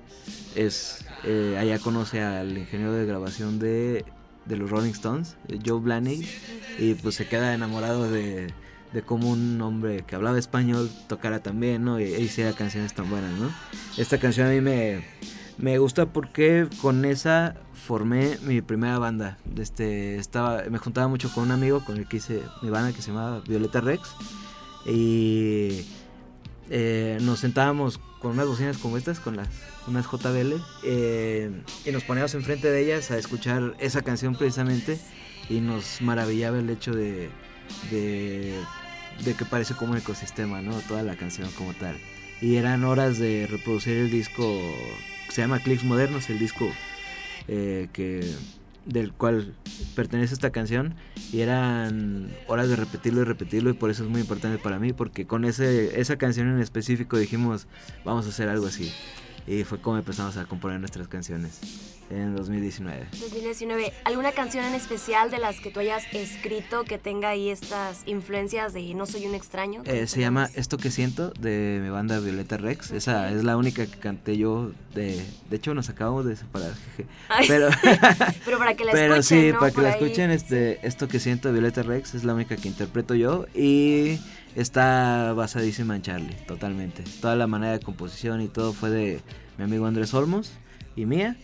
es 0.56 1.06
eh, 1.24 1.58
allá 1.60 1.80
conoce 1.80 2.22
al 2.22 2.58
ingeniero 2.58 2.94
de 2.94 3.06
grabación 3.06 3.58
de, 3.58 4.06
de 4.46 4.58
los 4.58 4.70
Rolling 4.70 4.92
Stones, 4.92 5.36
Joe 5.66 5.80
Blaney, 5.80 6.28
y 6.78 6.94
pues 6.96 7.16
se 7.16 7.28
queda 7.28 7.54
enamorado 7.54 8.10
de, 8.10 8.54
de 8.94 9.02
cómo 9.02 9.32
un 9.32 9.62
hombre 9.62 10.04
que 10.06 10.16
hablaba 10.16 10.38
español 10.40 10.90
tocara 11.08 11.40
también, 11.40 11.84
¿no? 11.84 12.00
Y, 12.00 12.04
e 12.04 12.22
hiciera 12.22 12.54
canciones 12.54 12.94
tan 12.94 13.10
buenas, 13.10 13.38
¿no? 13.38 13.52
Esta 13.98 14.18
canción 14.18 14.48
a 14.48 14.52
mí 14.52 14.62
me, 14.62 15.04
me 15.58 15.78
gusta 15.78 16.06
porque 16.06 16.68
con 16.82 17.04
esa 17.06 17.56
formé 17.74 18.38
mi 18.44 18.62
primera 18.62 19.00
banda. 19.00 19.38
Este, 19.58 20.18
estaba, 20.18 20.64
me 20.70 20.78
juntaba 20.78 21.08
mucho 21.08 21.32
con 21.32 21.46
un 21.46 21.52
amigo 21.52 21.84
con 21.84 21.98
el 21.98 22.08
que 22.08 22.18
hice 22.18 22.42
mi 22.62 22.70
banda 22.70 22.94
que 22.94 23.02
se 23.02 23.12
llamaba 23.12 23.42
Violeta 23.42 23.82
Rex. 23.82 24.10
Y 24.86 25.86
eh, 26.70 27.18
nos 27.22 27.40
sentábamos 27.40 28.00
con 28.20 28.32
unas 28.32 28.48
bocinas 28.48 28.78
como 28.78 28.98
estas, 28.98 29.20
con 29.20 29.36
las 29.36 29.48
unas 29.88 30.06
JBL, 30.06 30.62
eh, 30.84 31.64
y 31.86 31.92
nos 31.92 32.04
poníamos 32.04 32.34
enfrente 32.34 32.70
de 32.70 32.84
ellas 32.84 33.10
a 33.10 33.18
escuchar 33.18 33.76
esa 33.80 34.02
canción 34.02 34.36
precisamente. 34.36 35.00
Y 35.50 35.62
nos 35.62 36.02
maravillaba 36.02 36.60
el 36.60 36.70
hecho 36.70 36.92
de, 36.94 37.30
de, 37.92 38.60
de 39.24 39.34
que 39.34 39.46
parece 39.46 39.74
como 39.74 39.94
un 39.94 39.98
ecosistema, 39.98 40.62
¿no? 40.62 40.74
Toda 40.82 41.04
la 41.04 41.16
canción 41.16 41.50
como 41.52 41.74
tal. 41.74 41.98
Y 42.42 42.56
eran 42.56 42.84
horas 42.84 43.18
de 43.18 43.48
reproducir 43.50 43.98
el 43.98 44.12
disco 44.12 44.44
se 45.30 45.42
llama 45.42 45.60
Clicks 45.60 45.84
Modernos, 45.84 46.30
el 46.30 46.40
disco 46.40 46.72
eh, 47.48 47.90
que 47.94 48.34
del 48.86 49.12
cual 49.12 49.54
pertenece 49.96 50.34
esta 50.34 50.52
canción 50.52 50.96
y 51.34 51.42
eran 51.42 52.32
horas 52.48 52.70
de 52.70 52.78
repetirlo 52.78 53.22
y 53.22 53.26
repetirlo 53.26 53.70
y 53.70 53.74
por 53.74 53.90
eso 53.90 54.04
es 54.04 54.10
muy 54.10 54.22
importante 54.22 54.58
para 54.58 54.80
mí 54.80 54.94
porque 54.94 55.28
con 55.28 55.44
ese 55.44 56.00
esa 56.00 56.18
canción 56.18 56.48
en 56.48 56.62
específico 56.62 57.18
dijimos 57.18 57.68
vamos 58.06 58.26
a 58.26 58.30
hacer 58.30 58.48
algo 58.48 58.66
así 58.66 58.94
y 59.48 59.64
fue 59.64 59.80
como 59.80 59.98
empezamos 59.98 60.38
a 60.38 60.46
componer 60.46 60.80
nuestras 60.80 61.08
canciones 61.08 61.60
en 62.10 62.36
2019 62.36 63.08
2019, 63.20 63.94
¿alguna 64.06 64.32
canción 64.32 64.64
en 64.66 64.74
especial 64.74 65.30
de 65.30 65.40
las 65.40 65.60
que 65.60 65.72
tú 65.72 65.80
hayas 65.80 66.04
escrito 66.14 66.84
que 66.84 66.98
tenga 66.98 67.30
ahí 67.30 67.50
estas 67.50 68.04
influencias 68.06 68.74
de 68.74 68.94
No 68.94 69.06
soy 69.06 69.26
un 69.26 69.36
extraño? 69.36 69.82
Eh, 69.86 70.08
se 70.08 70.22
llama 70.22 70.50
Esto 70.56 70.78
que 70.78 70.90
siento 70.92 71.32
de 71.32 71.80
mi 71.84 71.90
banda 71.90 72.20
Violeta 72.20 72.58
Rex. 72.58 72.92
Esa 72.92 73.32
es 73.32 73.44
la 73.44 73.58
única 73.58 73.86
que 73.86 73.98
canté 73.98 74.38
yo. 74.38 74.72
De, 74.96 75.24
de 75.50 75.56
hecho, 75.56 75.74
nos 75.74 75.90
acabamos 75.90 76.26
de 76.26 76.36
separar. 76.36 76.72
Ay. 77.30 77.46
Pero, 77.48 77.70
Pero 78.46 78.58
para 78.58 78.76
que 78.76 78.86
la 78.86 78.92
pero 78.94 79.16
escuchen, 79.16 79.42
sí, 79.42 79.52
¿no? 79.52 79.60
para 79.60 79.72
que 79.72 79.76
Por 79.76 79.84
la 79.84 79.90
ahí. 79.94 80.04
escuchen, 80.04 80.32
este, 80.32 80.88
Esto 80.88 81.08
que 81.08 81.20
siento 81.20 81.50
de 81.50 81.54
Violeta 81.54 81.84
Rex 81.84 82.16
es 82.16 82.24
la 82.24 82.34
única 82.34 82.56
que 82.56 82.68
interpreto 82.68 83.16
yo. 83.16 83.46
Y 83.54 84.20
está 84.62 85.34
basadísima 85.34 85.96
en 85.96 86.02
Charlie, 86.02 86.36
totalmente. 86.48 87.04
Toda 87.22 87.36
la 87.36 87.48
manera 87.48 87.74
de 87.74 87.80
composición 87.80 88.42
y 88.42 88.48
todo 88.48 88.74
fue 88.74 88.90
de 88.90 89.22
mi 89.58 89.64
amigo 89.64 89.86
Andrés 89.86 90.14
Olmos 90.14 90.52
y 90.96 91.06
mía. 91.06 91.36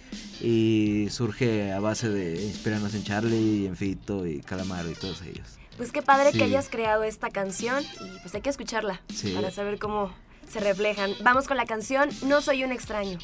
Y 0.41 1.07
surge 1.09 1.71
a 1.71 1.79
base 1.79 2.09
de 2.09 2.43
inspirarnos 2.43 2.93
en 2.95 3.03
Charlie, 3.03 3.61
y 3.61 3.65
en 3.67 3.75
Fito 3.75 4.25
y 4.25 4.41
Calamaro 4.41 4.89
y 4.89 4.95
todos 4.95 5.21
ellos. 5.21 5.47
Pues 5.77 5.91
qué 5.91 6.01
padre 6.01 6.31
Sí. 6.31 6.37
que 6.37 6.43
hayas 6.43 6.69
creado 6.69 7.03
esta 7.03 7.29
canción 7.29 7.83
y 7.83 8.19
pues 8.21 8.33
hay 8.35 8.41
que 8.41 8.49
escucharla 8.49 9.01
Sí. 9.13 9.31
para 9.33 9.51
saber 9.51 9.79
cómo 9.79 10.11
se 10.47 10.59
reflejan. 10.59 11.11
Vamos 11.23 11.47
con 11.47 11.57
la 11.57 11.65
canción 11.65 12.09
No 12.27 12.41
soy 12.41 12.63
un 12.63 12.71
extraño. 12.71 13.17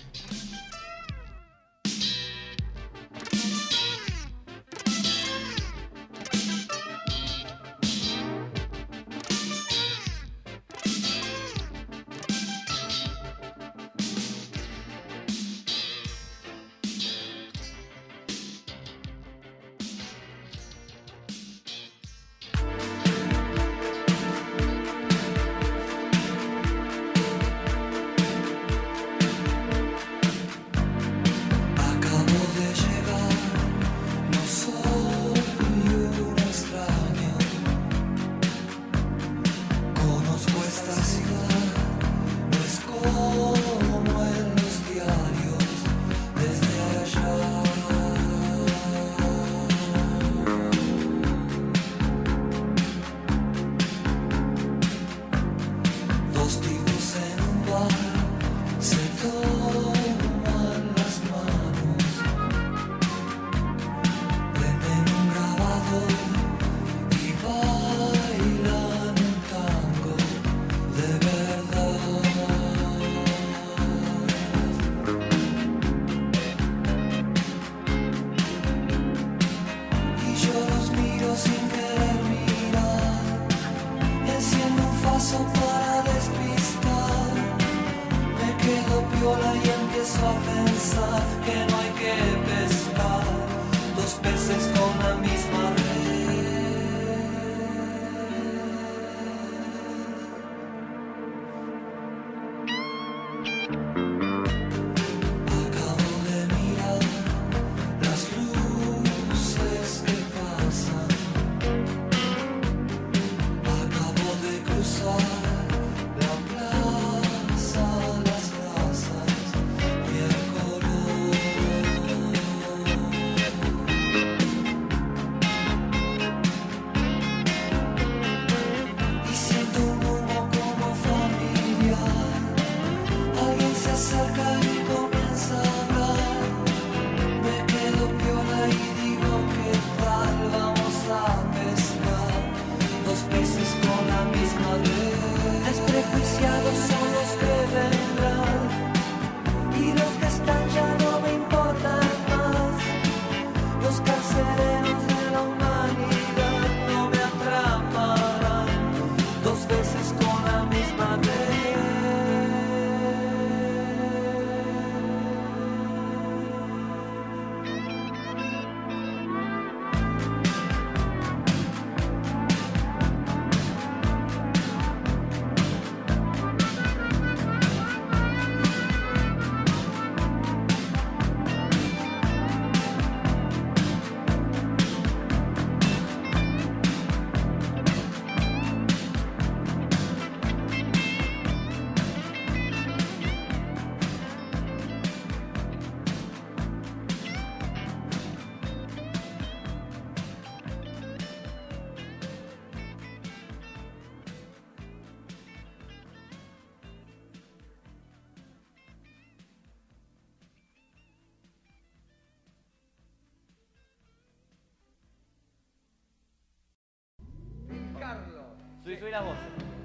Soy, 219.00 219.08
soy 219.08 219.12
la 219.12 219.22
voz. 219.22 219.38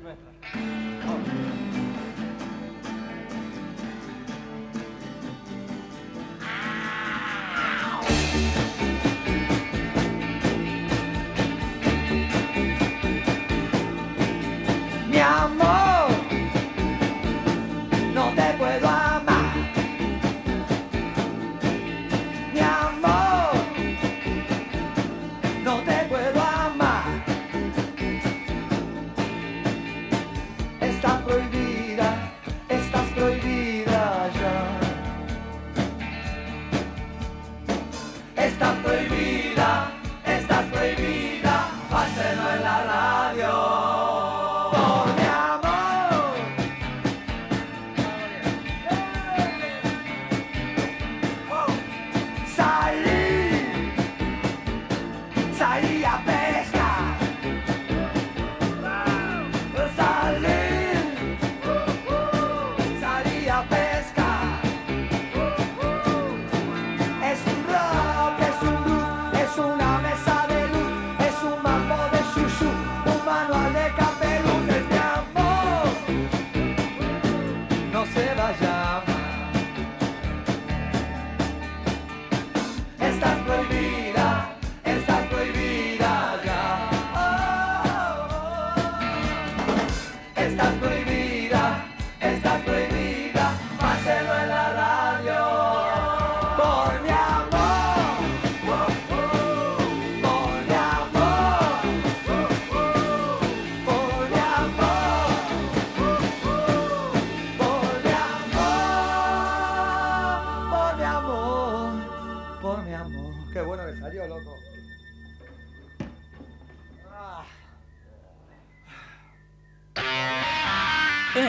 Nuestra. 0.02 0.83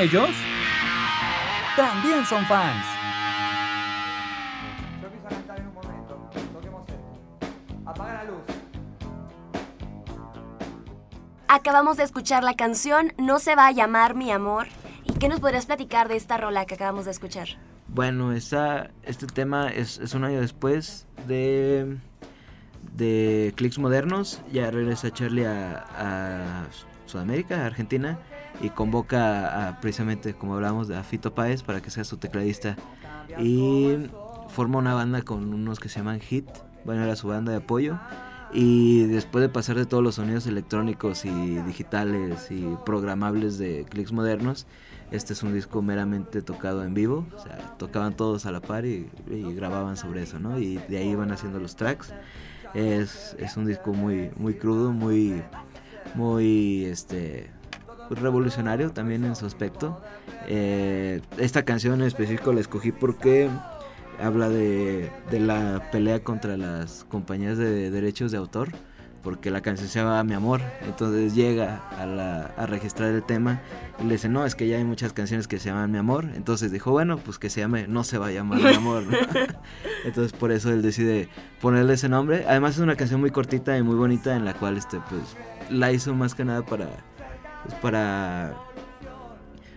Ellos 0.06 0.30
también 1.76 2.24
son 2.26 2.46
fans. 2.46 2.86
Yo 5.02 5.08
empiezo 5.08 5.26
a 5.26 5.30
cantar 5.30 5.60
en 5.60 5.68
un 5.68 5.74
momento. 5.74 6.30
Toquemos 6.54 6.84
esto. 6.88 7.90
Apaga 7.90 8.14
la 8.14 8.24
luz. 8.26 8.42
Acabamos 11.48 11.98
de 11.98 12.04
escuchar 12.04 12.44
la 12.44 12.54
canción 12.54 13.14
No 13.18 13.40
se 13.40 13.56
va 13.56 13.66
a 13.66 13.72
llamar 13.72 14.14
mi 14.14 14.32
amor. 14.32 14.68
¿Y 15.06 15.14
qué 15.14 15.28
nos 15.28 15.40
podrías 15.40 15.66
platicar 15.66 16.08
de 16.08 16.18
esta 16.18 16.38
rola 16.38 16.68
que 16.68 16.76
acabamos 16.76 17.06
de 17.06 17.12
escuchar? 17.12 17.48
Bueno, 17.88 18.32
esta, 18.32 18.92
este 19.02 19.26
tema 19.26 19.70
es, 19.70 19.98
es 19.98 20.14
un 20.14 20.24
año 20.24 20.40
después 20.40 21.08
de, 21.26 21.98
de 22.94 23.54
Clicks 23.56 23.80
Modernos. 23.80 24.44
Ya 24.52 24.70
regresa 24.70 25.10
Charlie 25.10 25.48
a, 25.48 25.84
a 25.98 26.66
Sudamérica, 27.08 27.64
a 27.64 27.66
Argentina, 27.66 28.20
y 28.62 28.70
convoca 28.70 29.70
a, 29.70 29.82
precisamente, 29.82 30.34
como 30.34 30.56
hablábamos, 30.56 30.90
a 30.90 31.04
Fito 31.04 31.34
Páez 31.34 31.64
para 31.64 31.82
que 31.82 31.90
sea 31.90 32.04
su 32.04 32.18
tecladista. 32.18 32.76
Y 33.40 33.98
forma 34.50 34.78
una 34.80 34.94
banda 34.94 35.22
con 35.22 35.54
unos 35.54 35.80
que 35.80 35.90
se 35.90 36.00
llaman 36.00 36.20
Hit. 36.20 36.48
Bueno, 36.86 37.04
era 37.04 37.16
su 37.16 37.28
banda 37.28 37.52
de 37.52 37.60
apoyo. 37.60 37.98
Y 38.54 39.04
después 39.08 39.42
de 39.42 39.50
pasar 39.50 39.76
de 39.76 39.86
todos 39.86 40.04
los 40.04 40.16
sonidos 40.16 40.48
electrónicos 40.48 41.26
y 41.26 41.58
digitales 41.64 42.50
y 42.52 42.66
programables 42.86 43.58
de 43.58 43.86
Clicks 43.90 44.14
Modernos, 44.14 44.66
este 45.12 45.34
es 45.34 45.44
un 45.44 45.54
disco 45.54 45.82
meramente 45.82 46.42
tocado 46.42 46.84
en 46.84 46.94
vivo. 46.94 47.26
O 47.36 47.40
sea, 47.40 47.76
tocaban 47.78 48.16
todos 48.16 48.46
a 48.46 48.52
la 48.52 48.62
par 48.62 48.86
y, 48.86 49.10
y 49.30 49.54
grababan 49.54 49.98
sobre 49.98 50.24
eso, 50.24 50.40
¿no? 50.40 50.58
Y 50.60 50.78
de 50.88 50.98
ahí 50.98 51.10
iban 51.10 51.32
haciendo 51.32 51.60
los 51.60 51.76
tracks. 51.76 52.14
Es, 52.74 53.36
es 53.40 53.58
un 53.58 53.66
disco 53.66 53.94
muy, 53.94 54.32
muy 54.38 54.54
crudo, 54.54 54.92
muy, 54.92 55.42
muy 56.14 56.86
este, 56.86 57.52
revolucionario 58.10 58.92
también 58.92 59.24
en 59.26 59.36
su 59.36 59.46
aspecto. 59.46 60.02
Eh, 60.48 61.22
esta 61.38 61.64
canción 61.64 62.02
en 62.02 62.08
específico 62.08 62.54
la 62.54 62.62
escogí 62.62 62.92
porque 62.92 63.50
habla 64.22 64.50
de, 64.50 65.12
de 65.32 65.40
la 65.40 65.90
pelea 65.92 66.20
contra 66.24 66.56
las 66.58 67.06
compañías 67.10 67.58
de 67.58 67.90
derechos 67.92 68.32
de 68.32 68.38
autor 68.38 68.70
porque 69.24 69.50
la 69.50 69.62
canción 69.62 69.90
se 69.90 69.98
llama 69.98 70.24
Mi 70.24 70.36
Amor. 70.36 70.62
Entonces 70.86 71.34
llega 71.34 71.82
a, 72.00 72.06
la- 72.06 72.54
a 72.58 72.68
registrar 72.68 73.10
el 73.10 73.24
tema 73.24 73.60
y 74.00 74.04
le 74.04 74.14
dice, 74.14 74.30
no, 74.30 74.46
es 74.46 74.54
que 74.54 74.68
ya 74.68 74.78
hay 74.78 74.84
muchas 74.84 75.14
canciones 75.14 75.48
que 75.48 75.58
se 75.58 75.70
llaman 75.70 75.92
Mi 75.92 75.98
Amor. 75.98 76.26
Entonces 76.36 76.72
dijo, 76.72 76.92
bueno, 76.92 77.18
pues 77.18 77.40
que 77.40 77.50
se 77.50 77.62
llame, 77.62 77.88
no 77.88 78.04
se 78.04 78.20
va 78.20 78.28
a 78.28 78.32
llamar 78.32 78.60
Mi 78.62 78.76
Amor. 78.76 79.02
¿no? 79.02 79.18
Entonces 80.06 80.32
por 80.32 80.52
eso 80.52 80.72
él 80.72 80.84
decide 80.84 81.28
ponerle 81.60 81.96
ese 81.96 82.08
nombre. 82.08 82.46
Además 82.48 82.76
es 82.76 82.82
una 82.82 82.96
canción 82.96 83.20
muy 83.20 83.32
cortita 83.32 83.76
y 83.76 83.82
muy 83.82 83.96
bonita 83.96 84.36
en 84.36 84.46
la 84.46 84.54
cual 84.54 84.78
este, 84.78 85.00
pues, 85.10 85.24
la 85.72 85.92
hizo 85.92 86.14
más 86.14 86.36
que 86.36 86.46
nada 86.46 86.64
para... 86.64 86.88
pues, 87.66 87.76
para 87.82 88.56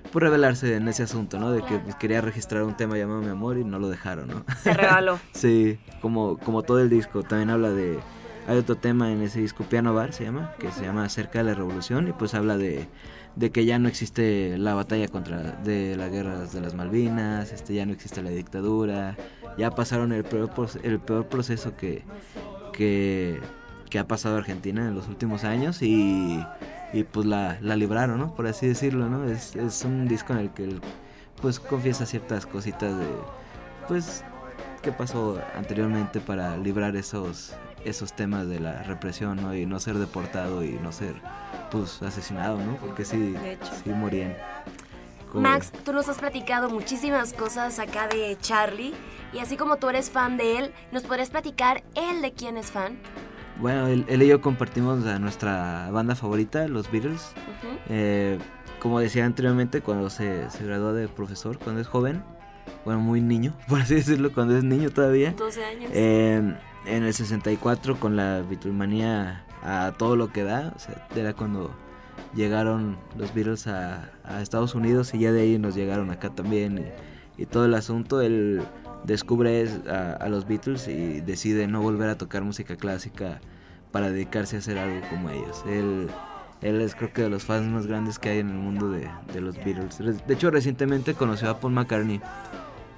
por 0.09 0.23
revelarse 0.23 0.77
en 0.77 0.89
ese 0.89 1.03
asunto, 1.03 1.39
¿no? 1.39 1.53
De 1.53 1.63
que 1.63 1.79
pues, 1.79 1.95
quería 1.97 2.21
registrar 2.21 2.63
un 2.65 2.77
tema 2.77 2.97
llamado 2.97 3.21
Mi 3.21 3.29
Amor 3.29 3.59
y 3.59 3.65
no 3.65 3.79
lo 3.79 3.89
dejaron, 3.89 4.29
¿no? 4.29 4.45
Se 4.63 4.73
regaló. 4.73 5.19
Sí, 5.33 5.79
como, 6.01 6.39
como 6.39 6.63
todo 6.63 6.81
el 6.81 6.91
disco. 6.91 7.23
También 7.23 7.51
habla 7.51 7.71
de... 7.71 7.99
Hay 8.47 8.57
otro 8.57 8.77
tema 8.77 9.13
en 9.13 9.21
ese 9.21 9.41
disco, 9.41 9.65
Piano 9.65 9.93
Bar 9.93 10.15
se 10.15 10.25
llama, 10.25 10.53
que 10.59 10.73
se 10.73 10.83
llama 10.83 11.07
Cerca 11.11 11.41
de 11.41 11.45
la 11.45 11.55
Revolución 11.55 12.09
y 12.09 12.13
pues 12.13 12.33
habla 12.33 12.57
de, 12.57 12.89
de 13.37 13.51
que 13.51 13.67
ya 13.67 13.79
no 13.79 13.89
existe 13.89 14.57
la 14.57 14.73
batalla 14.73 15.07
contra 15.09 15.53
de 15.63 15.97
las 15.97 16.11
guerras 16.11 16.55
de 16.55 16.63
las 16.63 16.75
Malvinas, 16.75 17.53
este 17.53 17.75
ya 17.75 17.85
no 17.85 17.93
existe 17.93 18.23
la 18.23 18.31
dictadura, 18.31 19.19
ya 19.59 19.71
pasaron 19.73 20.13
el 20.13 20.25
peor, 20.25 20.51
el 20.83 20.99
peor 20.99 21.27
proceso 21.27 21.77
que, 21.77 22.05
que, 22.73 23.39
que 23.91 23.99
ha 23.99 24.09
pasado 24.09 24.39
Argentina 24.39 24.89
en 24.89 24.95
los 24.95 25.09
últimos 25.09 25.45
años 25.45 25.83
y, 25.83 26.43
y 26.93 27.05
pues 27.05 27.27
la, 27.27 27.59
la 27.61 27.77
libraron, 27.77 28.19
¿no? 28.19 28.35
Por 28.35 28.47
así 28.47 28.67
decirlo, 28.67 29.09
¿no? 29.09 29.25
Es, 29.25 29.55
es 29.57 29.85
un 29.85 30.09
disco 30.09 30.33
en 30.33 30.39
el 30.41 30.51
que 30.51 30.65
él, 30.65 30.81
pues 31.43 31.61
confiesa 31.61 32.07
ciertas 32.07 32.47
cositas 32.47 32.97
de, 32.99 33.07
pues, 33.87 34.25
qué 34.83 34.93
pasó 34.93 35.41
anteriormente 35.57 36.21
para 36.21 36.57
librar 36.57 36.97
esos 36.97 37.55
esos 37.85 38.13
temas 38.13 38.49
de 38.49 38.59
la 38.59 38.83
represión, 38.83 39.41
¿no? 39.41 39.55
Y 39.55 39.65
no 39.65 39.79
ser 39.79 39.95
deportado 39.99 40.65
y 40.65 40.73
no 40.83 40.91
ser, 40.91 41.15
pues, 41.71 42.03
asesinado, 42.03 42.59
¿no? 42.59 42.77
Porque 42.77 43.05
sí, 43.05 43.35
sí 43.85 43.91
morían. 43.91 44.37
Como- 45.31 45.43
Max, 45.43 45.71
tú 45.85 45.93
nos 45.93 46.09
has 46.09 46.19
platicado 46.19 46.69
muchísimas 46.71 47.33
cosas 47.33 47.79
acá 47.79 48.09
de 48.09 48.37
Charlie 48.41 48.95
y 49.33 49.39
así 49.39 49.57
como 49.57 49.77
tú 49.77 49.89
eres 49.89 50.11
fan 50.11 50.37
de 50.39 50.59
él, 50.59 50.73
¿nos 50.91 51.05
podrías 51.05 51.31
platicar 51.31 51.85
él 51.95 52.21
de 52.21 52.33
quién 52.33 52.57
es 52.57 52.71
fan? 52.73 52.99
Bueno, 53.59 53.89
él, 53.89 54.05
él 54.09 54.23
y 54.23 54.29
yo 54.29 54.41
compartimos 54.41 55.05
a 55.07 55.19
nuestra 55.19 55.91
banda 55.91 56.15
favorita, 56.15 56.69
los 56.69 56.91
Beatles. 56.91 57.33
Eh, 57.89 58.39
como 58.81 59.01
decía 59.01 59.25
anteriormente, 59.27 59.81
cuando 59.81 60.11
se, 60.11 60.49
se 60.51 60.65
graduó 60.65 60.93
de 60.93 61.09
profesor, 61.09 61.59
cuando 61.59 61.81
es 61.81 61.89
joven, 61.89 62.23
bueno, 62.85 63.01
muy 63.01 63.21
niño, 63.21 63.55
por 63.69 63.81
así 63.81 63.97
decirlo, 63.97 64.33
cuando 64.33 64.57
es 64.57 64.65
niño 64.65 64.91
todavía. 64.91 65.33
12 65.37 65.65
años. 65.65 65.91
Eh, 65.93 66.55
en 66.87 67.03
el 67.03 67.13
64 67.13 67.99
con 67.99 68.17
la 68.17 68.43
Beatlemanía 68.49 69.45
a 69.63 69.93
todo 69.99 70.17
lo 70.17 70.33
que 70.33 70.45
da, 70.45 70.73
o 70.75 70.79
sea, 70.79 71.07
era 71.17 71.35
cuando 71.35 71.71
llegaron 72.35 72.97
los 73.17 73.35
Beatles 73.35 73.67
a, 73.67 74.11
a 74.25 74.41
Estados 74.41 74.75
Unidos 74.75 75.13
y 75.15 75.19
ya 75.19 75.33
de 75.33 75.43
ahí 75.43 75.59
nos 75.59 75.75
llegaron 75.75 76.11
acá 76.11 76.31
también 76.31 76.79
y, 76.79 77.43
y 77.43 77.47
todo 77.47 77.65
el 77.65 77.75
asunto, 77.75 78.21
él 78.21 78.63
descubre 79.09 79.63
es- 79.63 79.81
a, 79.89 80.13
a 80.13 80.29
los 80.29 80.47
Beatles 80.47 80.87
y 80.87 81.21
decide 81.21 81.67
no 81.67 81.83
volver 81.83 82.09
a 82.09 82.17
tocar 82.17 82.45
música 82.45 82.77
clásica 82.77 83.41
para 83.91 84.11
dedicarse 84.11 84.55
a 84.57 84.59
hacer 84.61 84.79
algo 84.79 85.01
como 85.11 85.31
ellos. 85.31 85.65
Él, 85.67 86.09
él 86.63 86.81
es 86.81 86.95
creo 86.95 87.13
que 87.13 87.23
de 87.23 87.31
los 87.31 87.45
fans 87.45 87.67
más 87.69 87.87
grandes 87.89 88.19
que 88.19 88.29
hay 88.29 88.39
en 88.39 88.51
el 88.51 88.57
mundo 88.57 88.91
de, 88.91 89.09
de 89.33 89.41
los 89.41 89.57
Beatles. 89.57 89.99
De 89.99 90.35
hecho 90.35 90.51
recientemente 90.51 91.15
conoció 91.15 91.51
a 91.51 91.59
Paul 91.59 91.73
McCartney 91.73 92.21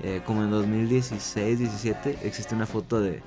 eh, 0.03 0.21
como 0.27 0.43
en 0.43 0.51
2016-17 0.51 2.17
existe 2.23 2.55
una 2.55 2.67
foto 2.67 3.01
de, 3.01 3.23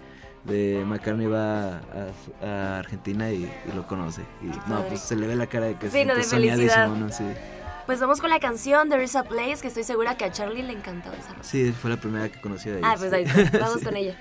de 0.46 0.84
McCartney 0.86 1.28
va 1.28 1.78
a, 1.78 2.44
a 2.46 2.80
Argentina 2.80 3.32
y, 3.32 3.44
y 3.46 3.76
lo 3.76 3.88
conoce. 3.88 4.22
Y 4.42 4.48
no, 4.70 4.82
pues 4.88 5.00
se 5.02 5.16
le 5.16 5.28
ve 5.28 5.36
la 5.36 5.48
cara 5.48 5.68
de 5.68 5.76
que 5.76 5.90
Sí, 5.90 6.04
no, 6.06 6.16
de 6.16 6.24
felicidad. 6.24 6.88
¿no? 6.90 7.10
Sí. 7.12 7.24
Pues 7.86 8.00
vamos 8.00 8.22
con 8.22 8.30
la 8.30 8.40
canción 8.40 8.90
There 8.90 9.04
is 9.04 9.16
a 9.16 9.24
Place, 9.24 9.58
que 9.62 9.68
estoy 9.68 9.84
segura 9.84 10.16
que 10.16 10.24
a 10.26 10.32
Charlie 10.32 10.64
le 10.64 10.72
encantó 10.74 11.12
esa 11.12 11.32
rola. 11.32 11.44
Sí, 11.44 11.72
fue 11.74 11.90
la 11.90 11.98
primera 11.98 12.30
que 12.30 12.40
conocí 12.40 12.70
de 12.70 12.78
ellos. 12.80 12.90
Ah, 12.90 12.96
pues 12.98 13.12
ahí 13.12 13.24
está. 13.24 13.58
Vamos 13.60 13.80
Sí. 13.80 13.86
con 13.86 13.96
ella. 13.98 14.16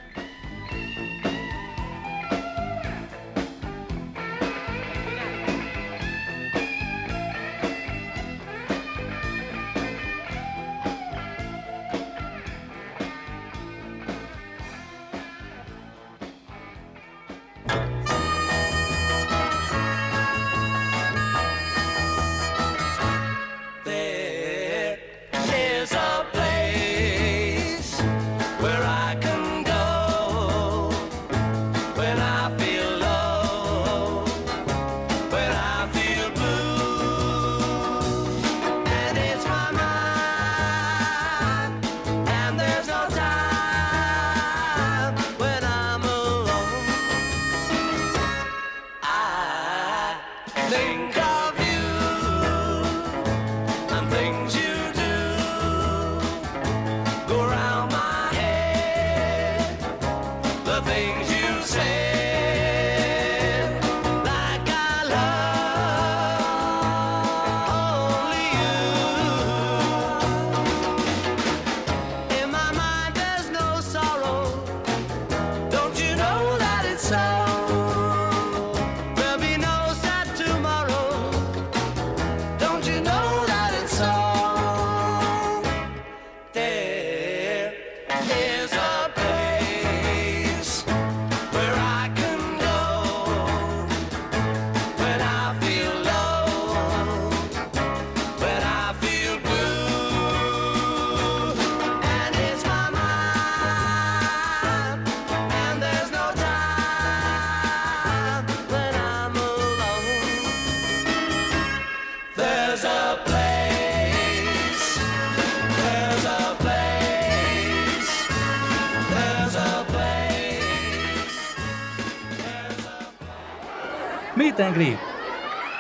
Meet 124.52 124.60
and 124.60 124.74
Greet. 124.74 124.98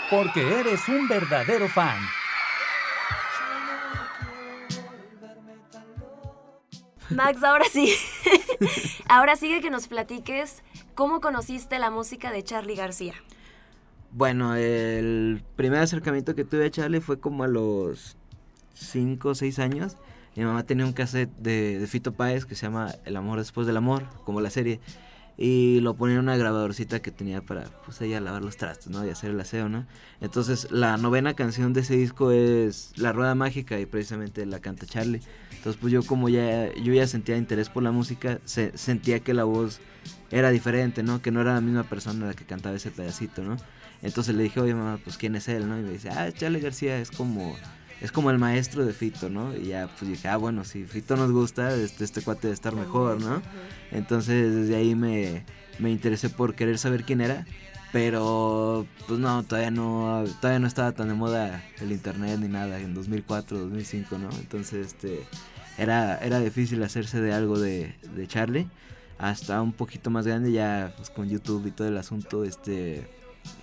Porque 0.08 0.60
eres 0.60 0.88
un 0.88 1.06
verdadero 1.06 1.68
fan. 1.68 1.98
Max, 7.10 7.44
ahora 7.44 7.66
sí. 7.70 7.94
ahora 9.10 9.36
sigue 9.36 9.60
que 9.60 9.68
nos 9.68 9.88
platiques 9.88 10.62
cómo 10.94 11.20
conociste 11.20 11.78
la 11.78 11.90
música 11.90 12.32
de 12.32 12.42
Charlie 12.44 12.74
García. 12.74 13.12
Bueno, 14.10 14.54
el 14.54 15.44
primer 15.56 15.80
acercamiento 15.80 16.34
que 16.34 16.44
tuve 16.44 16.66
a 16.66 16.70
Charlie 16.70 17.00
fue 17.00 17.20
como 17.20 17.44
a 17.44 17.48
los 17.48 18.16
5 18.72 19.28
o 19.28 19.34
6 19.34 19.58
años. 19.58 19.98
Mi 20.34 20.44
mamá 20.44 20.62
tenía 20.62 20.86
un 20.86 20.94
cassette 20.94 21.30
de, 21.36 21.78
de 21.78 21.86
Fito 21.86 22.12
Páez 22.12 22.46
que 22.46 22.54
se 22.54 22.64
llama 22.64 22.94
El 23.04 23.16
amor 23.16 23.38
después 23.38 23.66
del 23.66 23.76
amor, 23.76 24.04
como 24.24 24.40
la 24.40 24.48
serie. 24.48 24.80
Y 25.44 25.80
lo 25.80 25.94
ponía 25.94 26.14
en 26.14 26.20
una 26.20 26.36
grabadorcita 26.36 27.02
que 27.02 27.10
tenía 27.10 27.42
para 27.42 27.64
pues 27.84 28.00
ella 28.00 28.20
lavar 28.20 28.42
los 28.44 28.56
trastos, 28.56 28.92
¿no? 28.92 29.04
Y 29.04 29.10
hacer 29.10 29.30
el 29.32 29.40
aseo, 29.40 29.68
¿no? 29.68 29.86
Entonces 30.20 30.70
la 30.70 30.96
novena 30.98 31.34
canción 31.34 31.72
de 31.72 31.80
ese 31.80 31.96
disco 31.96 32.30
es 32.30 32.92
La 32.96 33.10
Rueda 33.12 33.34
Mágica 33.34 33.80
y 33.80 33.86
precisamente 33.86 34.46
la 34.46 34.60
canta 34.60 34.86
Charlie. 34.86 35.20
Entonces 35.56 35.80
pues 35.80 35.92
yo 35.92 36.04
como 36.04 36.28
ya 36.28 36.72
yo 36.74 36.92
ya 36.92 37.08
sentía 37.08 37.36
interés 37.36 37.68
por 37.70 37.82
la 37.82 37.90
música, 37.90 38.38
se- 38.44 38.76
sentía 38.78 39.18
que 39.18 39.34
la 39.34 39.42
voz 39.42 39.80
era 40.30 40.50
diferente, 40.50 41.02
¿no? 41.02 41.20
Que 41.20 41.32
no 41.32 41.40
era 41.40 41.54
la 41.54 41.60
misma 41.60 41.82
persona 41.82 42.26
la 42.26 42.34
que 42.34 42.44
cantaba 42.44 42.76
ese 42.76 42.92
pedacito, 42.92 43.42
¿no? 43.42 43.56
Entonces 44.00 44.36
le 44.36 44.44
dije, 44.44 44.60
oye 44.60 44.74
mamá, 44.76 45.00
pues 45.02 45.16
quién 45.16 45.34
es 45.34 45.48
él, 45.48 45.68
¿no? 45.68 45.76
Y 45.76 45.82
me 45.82 45.90
dice, 45.90 46.08
ah, 46.10 46.30
Charlie 46.30 46.60
García 46.60 46.98
es 46.98 47.10
como 47.10 47.56
es 48.00 48.12
como 48.12 48.30
el 48.30 48.38
maestro 48.38 48.84
de 48.84 48.92
Fito, 48.92 49.28
¿no? 49.28 49.56
Y 49.56 49.68
ya 49.68 49.88
pues 49.98 50.10
dije, 50.10 50.28
ah, 50.28 50.36
bueno, 50.36 50.64
si 50.64 50.84
Fito 50.84 51.16
nos 51.16 51.30
gusta, 51.30 51.74
este, 51.74 52.04
este 52.04 52.22
cuate 52.22 52.42
debe 52.42 52.54
estar 52.54 52.74
mejor, 52.74 53.20
¿no? 53.20 53.42
Entonces 53.90 54.54
desde 54.54 54.76
ahí 54.76 54.94
me, 54.94 55.44
me 55.78 55.90
interesé 55.90 56.28
por 56.28 56.54
querer 56.54 56.78
saber 56.78 57.04
quién 57.04 57.20
era. 57.20 57.46
Pero 57.92 58.86
pues 59.06 59.20
no, 59.20 59.42
todavía 59.42 59.70
no, 59.70 60.24
todavía 60.40 60.58
no 60.58 60.66
estaba 60.66 60.92
tan 60.92 61.08
de 61.08 61.14
moda 61.14 61.62
el 61.78 61.92
internet 61.92 62.38
ni 62.40 62.48
nada 62.48 62.80
en 62.80 62.94
2004, 62.94 63.58
2005, 63.58 64.16
¿no? 64.16 64.30
Entonces 64.38 64.86
este 64.86 65.26
era, 65.76 66.16
era 66.18 66.40
difícil 66.40 66.82
hacerse 66.82 67.20
de 67.20 67.34
algo 67.34 67.58
de, 67.58 67.94
de 68.14 68.26
Charlie. 68.26 68.66
Hasta 69.18 69.60
un 69.60 69.72
poquito 69.72 70.10
más 70.10 70.26
grande 70.26 70.52
ya 70.52 70.94
pues, 70.96 71.10
con 71.10 71.28
YouTube 71.28 71.66
y 71.66 71.70
todo 71.70 71.86
el 71.86 71.98
asunto, 71.98 72.44
este 72.44 73.06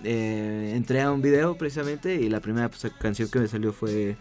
eh, 0.04 0.74
entré 0.76 1.02
a 1.02 1.12
un 1.12 1.22
video 1.22 1.58
precisamente 1.58 2.16
y 2.16 2.30
la 2.30 2.40
primera 2.40 2.70
pues, 2.70 2.92
canción 3.00 3.30
que 3.30 3.40
me 3.40 3.48
salió 3.48 3.74
fue 3.74 4.16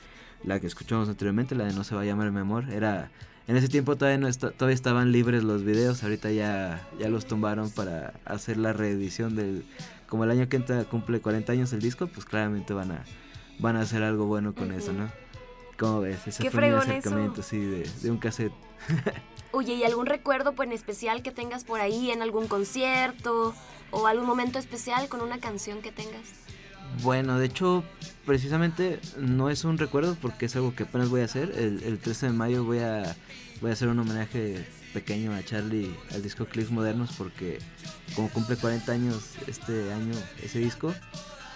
la 0.45 0.61
que 0.61 0.67
escuchamos 0.67 1.09
anteriormente, 1.09 1.55
la 1.55 1.65
de 1.65 1.73
No 1.73 1.85
se 1.85 1.95
va 1.95 2.03
a 2.03 2.05
llamar 2.05 2.31
mi 2.31 2.41
amor. 2.41 2.71
Era 2.71 3.11
en 3.47 3.57
ese 3.57 3.69
tiempo 3.69 3.97
todavía 3.97 4.19
no 4.19 4.29
esta- 4.29 4.51
todavía 4.51 4.75
estaban 4.75 5.11
libres 5.13 5.43
los 5.43 5.65
videos, 5.65 6.03
ahorita 6.03 6.31
ya 6.33 6.87
ya 6.99 7.09
los 7.09 7.27
tumbaron 7.27 7.71
para 7.71 8.13
hacer 8.25 8.57
la 8.59 8.73
reedición 8.73 9.35
del 9.37 9.65
como 10.09 10.25
el 10.25 10.31
año 10.31 10.49
que 10.49 10.57
entra 10.57 10.85
cumple 10.85 11.21
40 11.21 11.53
años 11.53 11.73
el 11.73 11.81
disco, 11.81 12.07
pues 12.07 12.25
claramente 12.27 12.73
van 12.75 12.93
a 12.93 13.05
van 13.59 13.77
a 13.77 13.81
hacer 13.81 14.03
algo 14.03 14.27
bueno 14.27 14.55
con 14.55 14.73
eso, 14.73 14.93
¿no? 14.93 15.11
¿Cómo 15.79 16.01
ves? 16.01 16.27
Ese 16.27 16.43
Qué 16.43 16.51
fue 16.51 16.61
mi 16.61 16.67
fregón 16.69 16.83
eso. 16.83 16.91
acercamiento, 16.99 17.43
sí, 17.43 17.59
de, 17.59 17.89
de 18.03 18.11
un 18.11 18.19
cassette. 18.19 18.53
Oye, 19.53 19.75
¿y 19.75 19.85
algún 19.85 20.07
recuerdo 20.07 20.53
pues, 20.53 20.69
en 20.69 20.73
especial 20.73 21.23
que 21.23 21.31
tengas 21.31 21.65
por 21.65 21.81
ahí 21.81 22.11
en 22.11 22.23
algún 22.23 22.49
concierto 22.49 23.55
o 23.91 24.07
algún 24.07 24.27
momento 24.27 24.59
especial 24.59 25.09
con 25.09 25.21
una 25.21 25.39
canción 25.39 25.81
que 25.81 25.91
tengas? 25.91 26.23
Bueno, 27.03 27.39
de 27.39 27.47
hecho, 27.47 27.85
precisamente 28.27 29.01
no 29.17 29.51
es 29.51 29.65
un 29.65 29.79
recuerdo 29.79 30.17
porque 30.21 30.47
es 30.47 30.57
algo 30.57 30.75
que 30.75 30.85
apenas 30.85 31.09
voy 31.09 31.23
a 31.23 31.25
hacer. 31.25 31.53
El, 31.57 31.83
el 31.83 31.99
13 31.99 32.27
de 32.27 32.33
mayo 32.33 32.65
voy 32.65 32.81
a, 32.81 33.17
voy 33.61 33.71
a 33.71 33.73
hacer 33.73 33.89
un 33.89 33.99
homenaje 33.99 34.67
pequeño 34.93 35.33
a 35.33 35.43
Charlie 35.43 35.95
al 36.13 36.23
disco 36.23 36.47
Clips 36.47 36.71
Modernos 36.71 37.13
porque 37.17 37.59
como 38.15 38.31
cumple 38.31 38.57
40 38.57 38.91
años 38.91 39.35
este 39.47 39.93
año 39.93 40.15
ese 40.43 40.59
disco 40.59 40.95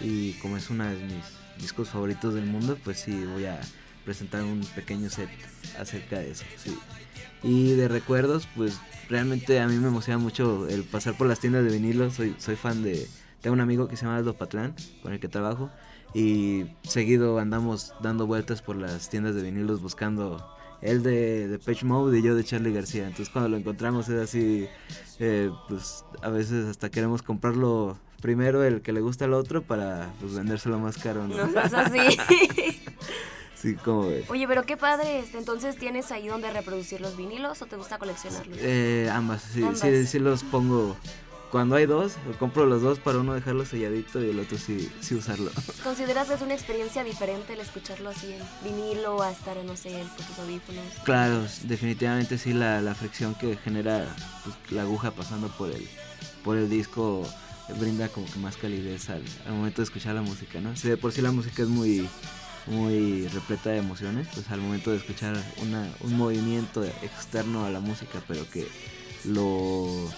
y 0.01 0.35
como 0.35 0.57
es 0.57 0.69
uno 0.69 0.85
de 0.85 0.97
mis 0.97 1.25
discos 1.59 1.89
favoritos 1.89 2.35
del 2.35 2.47
mundo, 2.47 2.79
pues 2.83 3.01
sí, 3.01 3.25
voy 3.25 3.47
a 3.47 3.61
presentar 4.05 4.43
un 4.43 4.61
pequeño 4.75 5.09
set 5.11 5.31
acerca 5.79 6.19
de 6.19 6.31
eso, 6.31 6.45
sí. 6.57 6.77
Y 7.43 7.73
de 7.73 7.89
recuerdos, 7.89 8.49
pues 8.57 8.81
realmente 9.09 9.61
a 9.61 9.67
mí 9.67 9.77
me 9.77 9.89
emociona 9.89 10.19
mucho 10.19 10.69
el 10.69 10.85
pasar 10.85 11.17
por 11.17 11.27
las 11.27 11.41
tiendas 11.41 11.65
de 11.65 11.71
vinilo, 11.71 12.11
soy, 12.11 12.35
soy 12.39 12.57
fan 12.57 12.83
de... 12.83 13.09
Tengo 13.41 13.55
un 13.55 13.61
amigo 13.61 13.89
que 13.89 13.97
se 13.97 14.05
llama 14.05 14.19
Aldo 14.19 14.35
Patlán, 14.35 14.75
con 15.03 15.13
el 15.13 15.19
que 15.19 15.29
trabajo, 15.29 15.69
y 16.15 16.67
seguido 16.83 17.39
andamos 17.39 17.93
dando 18.01 18.27
vueltas 18.27 18.63
por 18.63 18.77
las 18.77 19.11
tiendas 19.11 19.35
de 19.35 19.43
vinilos 19.43 19.83
buscando 19.83 20.47
él 20.83 21.03
de, 21.03 21.49
de 21.49 21.59
Page 21.59 21.85
Mode 21.85 22.19
y 22.19 22.23
yo 22.23 22.35
de 22.35 22.45
Charlie 22.45 22.73
García. 22.73 23.07
Entonces 23.07 23.31
cuando 23.31 23.49
lo 23.49 23.57
encontramos 23.57 24.09
es 24.09 24.21
así, 24.21 24.67
eh, 25.19 25.51
pues 25.69 26.05
a 26.23 26.29
veces 26.29 26.67
hasta 26.67 26.91
queremos 26.91 27.23
comprarlo 27.23 27.97
primero 28.21 28.63
el 28.63 28.83
que 28.83 28.93
le 28.93 29.01
gusta 29.01 29.25
al 29.25 29.35
otro 29.35 29.63
para 29.63 30.13
pues 30.21 30.35
vendérselo 30.35 30.79
más 30.79 30.99
caro, 30.99 31.27
¿no? 31.27 31.37
No 31.37 31.53
seas 31.53 31.73
así. 31.75 31.99
Sí, 33.63 33.75
como 33.77 34.09
ves. 34.09 34.29
Oye, 34.29 34.49
pero 34.49 34.65
qué 34.65 34.77
padre. 34.77 35.21
Este, 35.21 35.39
entonces, 35.39 35.77
¿tienes 35.79 36.11
ahí 36.11 36.27
donde 36.27 36.51
reproducir 36.51 37.01
los 37.01 37.17
vinilos 37.17 37.63
o 37.63 37.67
te 37.67 37.77
gusta 37.77 37.97
coleccionarlos? 37.99 38.59
Eh, 38.61 39.09
ambas, 39.13 39.43
sí, 39.55 39.63
Ambas. 39.63 39.79
sí, 39.79 40.07
sí 40.07 40.19
los 40.19 40.43
pongo. 40.43 40.97
Cuando 41.53 41.77
hay 41.77 41.85
dos, 41.85 42.15
compro 42.39 42.65
los 42.65 42.81
dos 42.81 42.99
para 42.99 43.19
uno 43.19 43.35
dejarlo 43.35 43.65
selladito 43.67 44.25
y 44.25 44.31
el 44.31 44.41
otro 44.41 44.57
sí, 44.59 44.91
sí 45.01 45.15
usarlo. 45.15 45.51
¿Consideras 45.85 46.29
que 46.29 46.35
es 46.35 46.41
una 46.41 46.55
experiencia 46.55 47.05
diferente 47.05 47.53
el 47.53 47.61
escucharlo 47.61 48.09
así 48.09 48.33
en 48.33 48.41
vinilo 48.65 49.23
a 49.23 49.31
estar, 49.31 49.57
no 49.59 49.77
sé, 49.77 49.91
con 50.17 50.27
tus 50.27 50.39
audífonos? 50.39 50.83
Claro, 51.05 51.45
definitivamente 51.65 52.39
sí 52.39 52.55
la, 52.55 52.81
la 52.81 52.95
fricción 52.95 53.35
que 53.35 53.57
genera 53.59 54.07
pues, 54.45 54.57
la 54.73 54.83
aguja 54.83 55.11
pasando 55.11 55.49
por 55.49 55.71
el, 55.71 55.87
por 56.43 56.57
el 56.57 56.71
disco 56.71 57.23
brinda 57.79 58.09
como 58.09 58.27
que 58.33 58.39
más 58.39 58.57
calidez 58.57 59.11
al, 59.11 59.23
al 59.47 59.53
momento 59.53 59.83
de 59.83 59.85
escuchar 59.85 60.15
la 60.15 60.23
música, 60.23 60.59
¿no? 60.59 60.75
Si 60.75 60.89
de 60.89 60.97
por 60.97 61.13
sí 61.13 61.21
la 61.21 61.33
música 61.33 61.63
es 61.63 61.69
muy, 61.69 62.09
muy 62.67 63.27
repleta 63.29 63.71
de 63.71 63.79
emociones, 63.79 64.29
pues 64.33 64.51
al 64.51 64.61
momento 64.61 64.91
de 64.91 64.99
escuchar 64.99 65.37
una, 65.63 65.89
un 66.01 66.17
movimiento 66.17 66.85
externo 66.85 67.65
a 67.65 67.71
la 67.71 67.81
música, 67.81 68.23
pero 68.29 68.49
que 68.51 68.69
lo, 69.25 70.09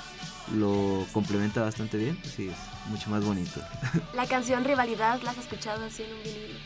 lo 0.56 1.06
complementa 1.12 1.62
bastante 1.62 1.96
bien, 1.96 2.16
pues 2.16 2.34
sí, 2.34 2.48
es 2.48 2.90
mucho 2.90 3.10
más 3.10 3.24
bonito. 3.24 3.60
La 4.14 4.26
canción 4.26 4.64
Rivalidad, 4.64 5.22
¿la 5.22 5.30
has 5.30 5.38
escuchado 5.38 5.84
así 5.84 6.02
en 6.02 6.12
un 6.12 6.22
vinilo? 6.22 6.58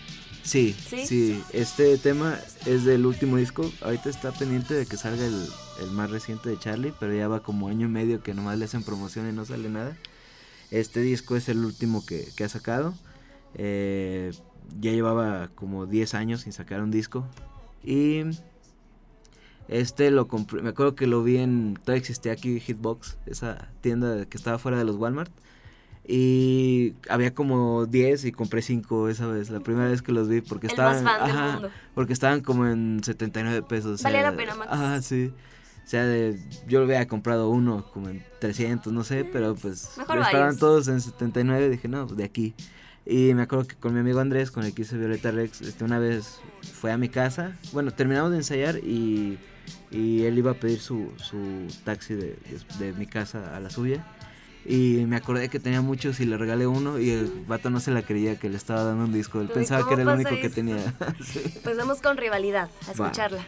Sí, 0.43 0.74
¿Sí? 0.89 1.07
¿Sí? 1.07 1.43
este 1.53 1.99
tema 1.99 2.39
es 2.64 2.85
del 2.85 3.05
último 3.05 3.37
disco. 3.37 3.70
Ahorita 3.83 4.09
está 4.09 4.33
pendiente 4.33 4.72
de 4.72 4.87
que 4.87 4.97
salga 4.97 5.26
el, 5.26 5.47
el 5.83 5.91
más 5.91 6.11
reciente 6.11 6.49
de 6.49 6.59
Charlie, 6.59 6.95
pero 6.99 7.14
ya 7.14 7.29
va 7.29 7.43
como 7.43 7.68
año 7.68 7.87
y 7.87 7.91
medio 7.91 8.22
que 8.22 8.33
nomás 8.33 8.57
le 8.57 8.64
hacen 8.64 8.83
promoción 8.83 9.29
y 9.29 9.33
no 9.33 9.45
sale 9.45 9.68
nada. 9.68 9.95
Este 10.70 11.01
disco 11.01 11.37
es 11.37 11.51
el 11.51 11.64
último 11.64 12.05
que, 12.07 12.29
que 12.35 12.45
ha 12.45 12.49
sacado. 12.49 12.95
Eh, 13.55 14.33
ya 14.81 14.91
llevaba 14.93 15.49
como 15.55 15.87
10 15.87 16.14
años 16.14 16.43
sin 16.43 16.53
sacar 16.53 16.83
un 16.83 16.91
disco. 16.91 17.27
Y 17.83 18.23
este 19.69 20.11
lo 20.11 20.29
compré, 20.29 20.62
me 20.62 20.71
acuerdo 20.71 20.95
que 20.95 21.07
lo 21.07 21.23
vi 21.23 21.39
en, 21.39 21.75
todavía 21.75 22.01
existía 22.01 22.33
aquí 22.33 22.59
Hitbox, 22.61 23.19
esa 23.27 23.69
tienda 23.83 24.25
que 24.27 24.37
estaba 24.37 24.59
fuera 24.59 24.79
de 24.79 24.85
los 24.85 24.97
Walmart. 24.97 25.31
Y 26.11 26.95
había 27.11 27.35
como 27.35 27.85
10 27.85 28.25
y 28.25 28.33
compré 28.33 28.62
5 28.62 29.11
esa 29.11 29.27
vez, 29.27 29.51
la 29.51 29.61
primera 29.61 29.91
vez 29.91 30.01
que 30.01 30.11
los 30.12 30.27
vi 30.27 30.41
porque 30.41 30.66
El 30.69 30.71
estaban 30.73 31.05
más 31.05 31.19
fan 31.19 31.29
del 31.29 31.37
ajá, 31.37 31.53
mundo. 31.53 31.71
porque 31.95 32.12
estaban 32.14 32.41
como 32.41 32.66
en 32.66 33.03
79 33.05 33.62
pesos. 33.69 33.93
o 33.93 33.99
sea, 33.99 34.11
Valía 34.11 34.31
la 34.31 34.35
pena, 34.37 34.55
Max. 34.55 34.71
Ah, 34.73 35.01
sí. 35.03 35.33
O 35.85 35.91
sea, 35.91 36.05
de- 36.05 36.39
yo 36.66 36.79
lo 36.81 36.87
había 36.87 37.07
comprado 37.09 37.51
uno 37.51 37.85
como 37.93 38.09
en 38.09 38.25
300, 38.41 38.91
no 38.91 39.05
sé, 39.05 39.25
pero 39.31 39.55
pues 39.55 39.91
Mm, 39.97 40.01
Mejor 40.01 40.19
estaban 40.19 40.41
varios. 40.47 40.59
todos 40.61 40.89
en 40.89 41.01
79, 41.03 41.69
dije, 41.69 41.89
no, 41.89 42.07
pues 42.07 42.16
de 42.16 42.25
aquí. 42.25 42.55
Y 43.11 43.33
me 43.33 43.43
acuerdo 43.43 43.67
que 43.67 43.75
con 43.77 43.95
mi 43.95 44.01
amigo 44.01 44.21
Andrés, 44.21 44.51
con 44.51 44.65
el 44.65 44.75
que 44.75 44.83
hice 44.83 44.99
Violeta 44.99 45.31
Rex, 45.31 45.63
este, 45.63 45.83
una 45.83 45.99
vez 45.99 46.41
fue 46.79 46.93
a 46.93 46.99
mi 46.99 47.09
casa. 47.09 47.57
Bueno, 47.73 47.91
terminamos 47.91 48.31
de 48.33 48.37
ensayar 48.37 48.77
y, 48.79 49.39
y 49.91 50.25
él 50.25 50.37
iba 50.37 50.51
a 50.51 50.55
pedir 50.55 50.79
su, 50.79 51.11
su 51.17 51.67
taxi 51.85 52.13
de, 52.15 52.37
de- 52.79 52.85
de 52.87 52.93
mi 52.93 53.07
casa 53.07 53.57
a 53.57 53.61
la 53.61 53.71
suya. 53.71 54.05
Y 54.67 55.07
me 55.07 55.17
acordé 55.17 55.49
que 55.49 55.59
tenía 55.59 55.81
muchos 55.81 56.21
y 56.21 56.27
le 56.27 56.37
regalé 56.37 56.67
uno 56.67 56.99
y 56.99 57.09
el 57.11 57.33
vato 57.47 57.71
no 57.71 57.81
se 57.81 57.91
la 57.93 58.03
creía 58.03 58.39
que 58.39 58.51
le 58.51 58.59
estaba 58.59 58.85
dando 58.85 59.05
un 59.05 59.13
disco. 59.15 59.41
Él 59.41 59.49
pensaba 59.49 59.81
que 59.89 59.95
¿cómo 59.95 60.03
era 60.03 60.13
el 60.13 60.19
único 60.27 60.43
que 60.43 60.51
tenía. 60.51 60.77
Sí. 61.25 61.41
Pues 61.65 61.79
vamos 61.79 62.03
con 62.03 62.19
Rivalidad, 62.19 62.69
a 62.87 62.91
escucharla. 62.93 63.43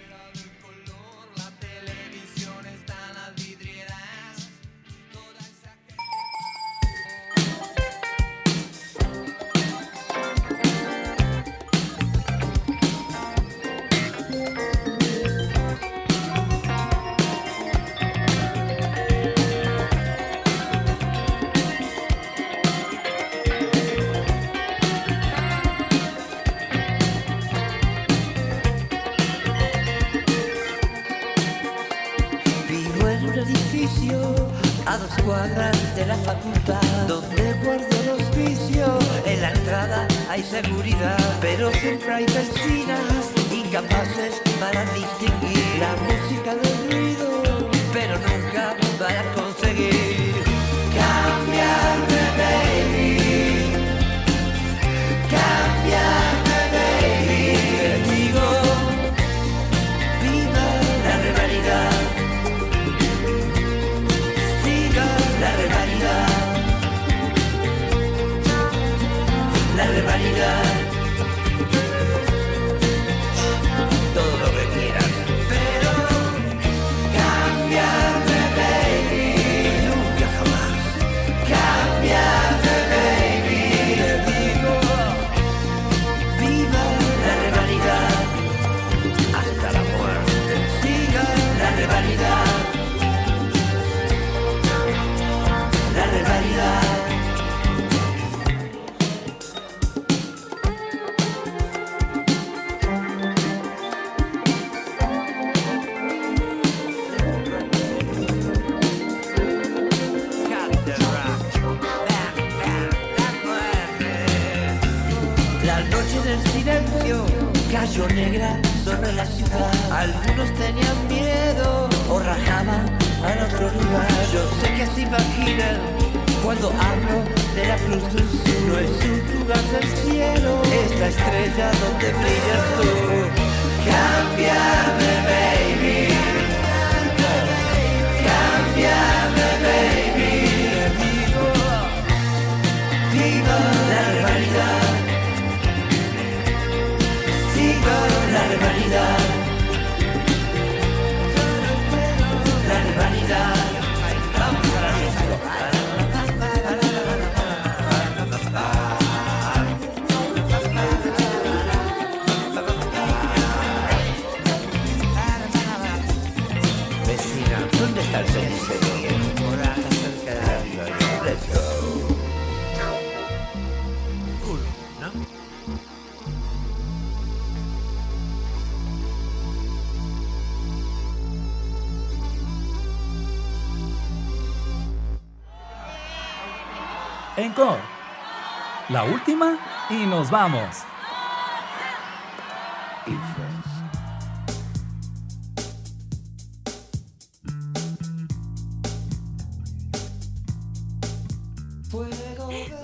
La 188.88 189.02
última 189.04 189.58
y 189.88 190.06
nos 190.06 190.30
vamos. 190.30 190.84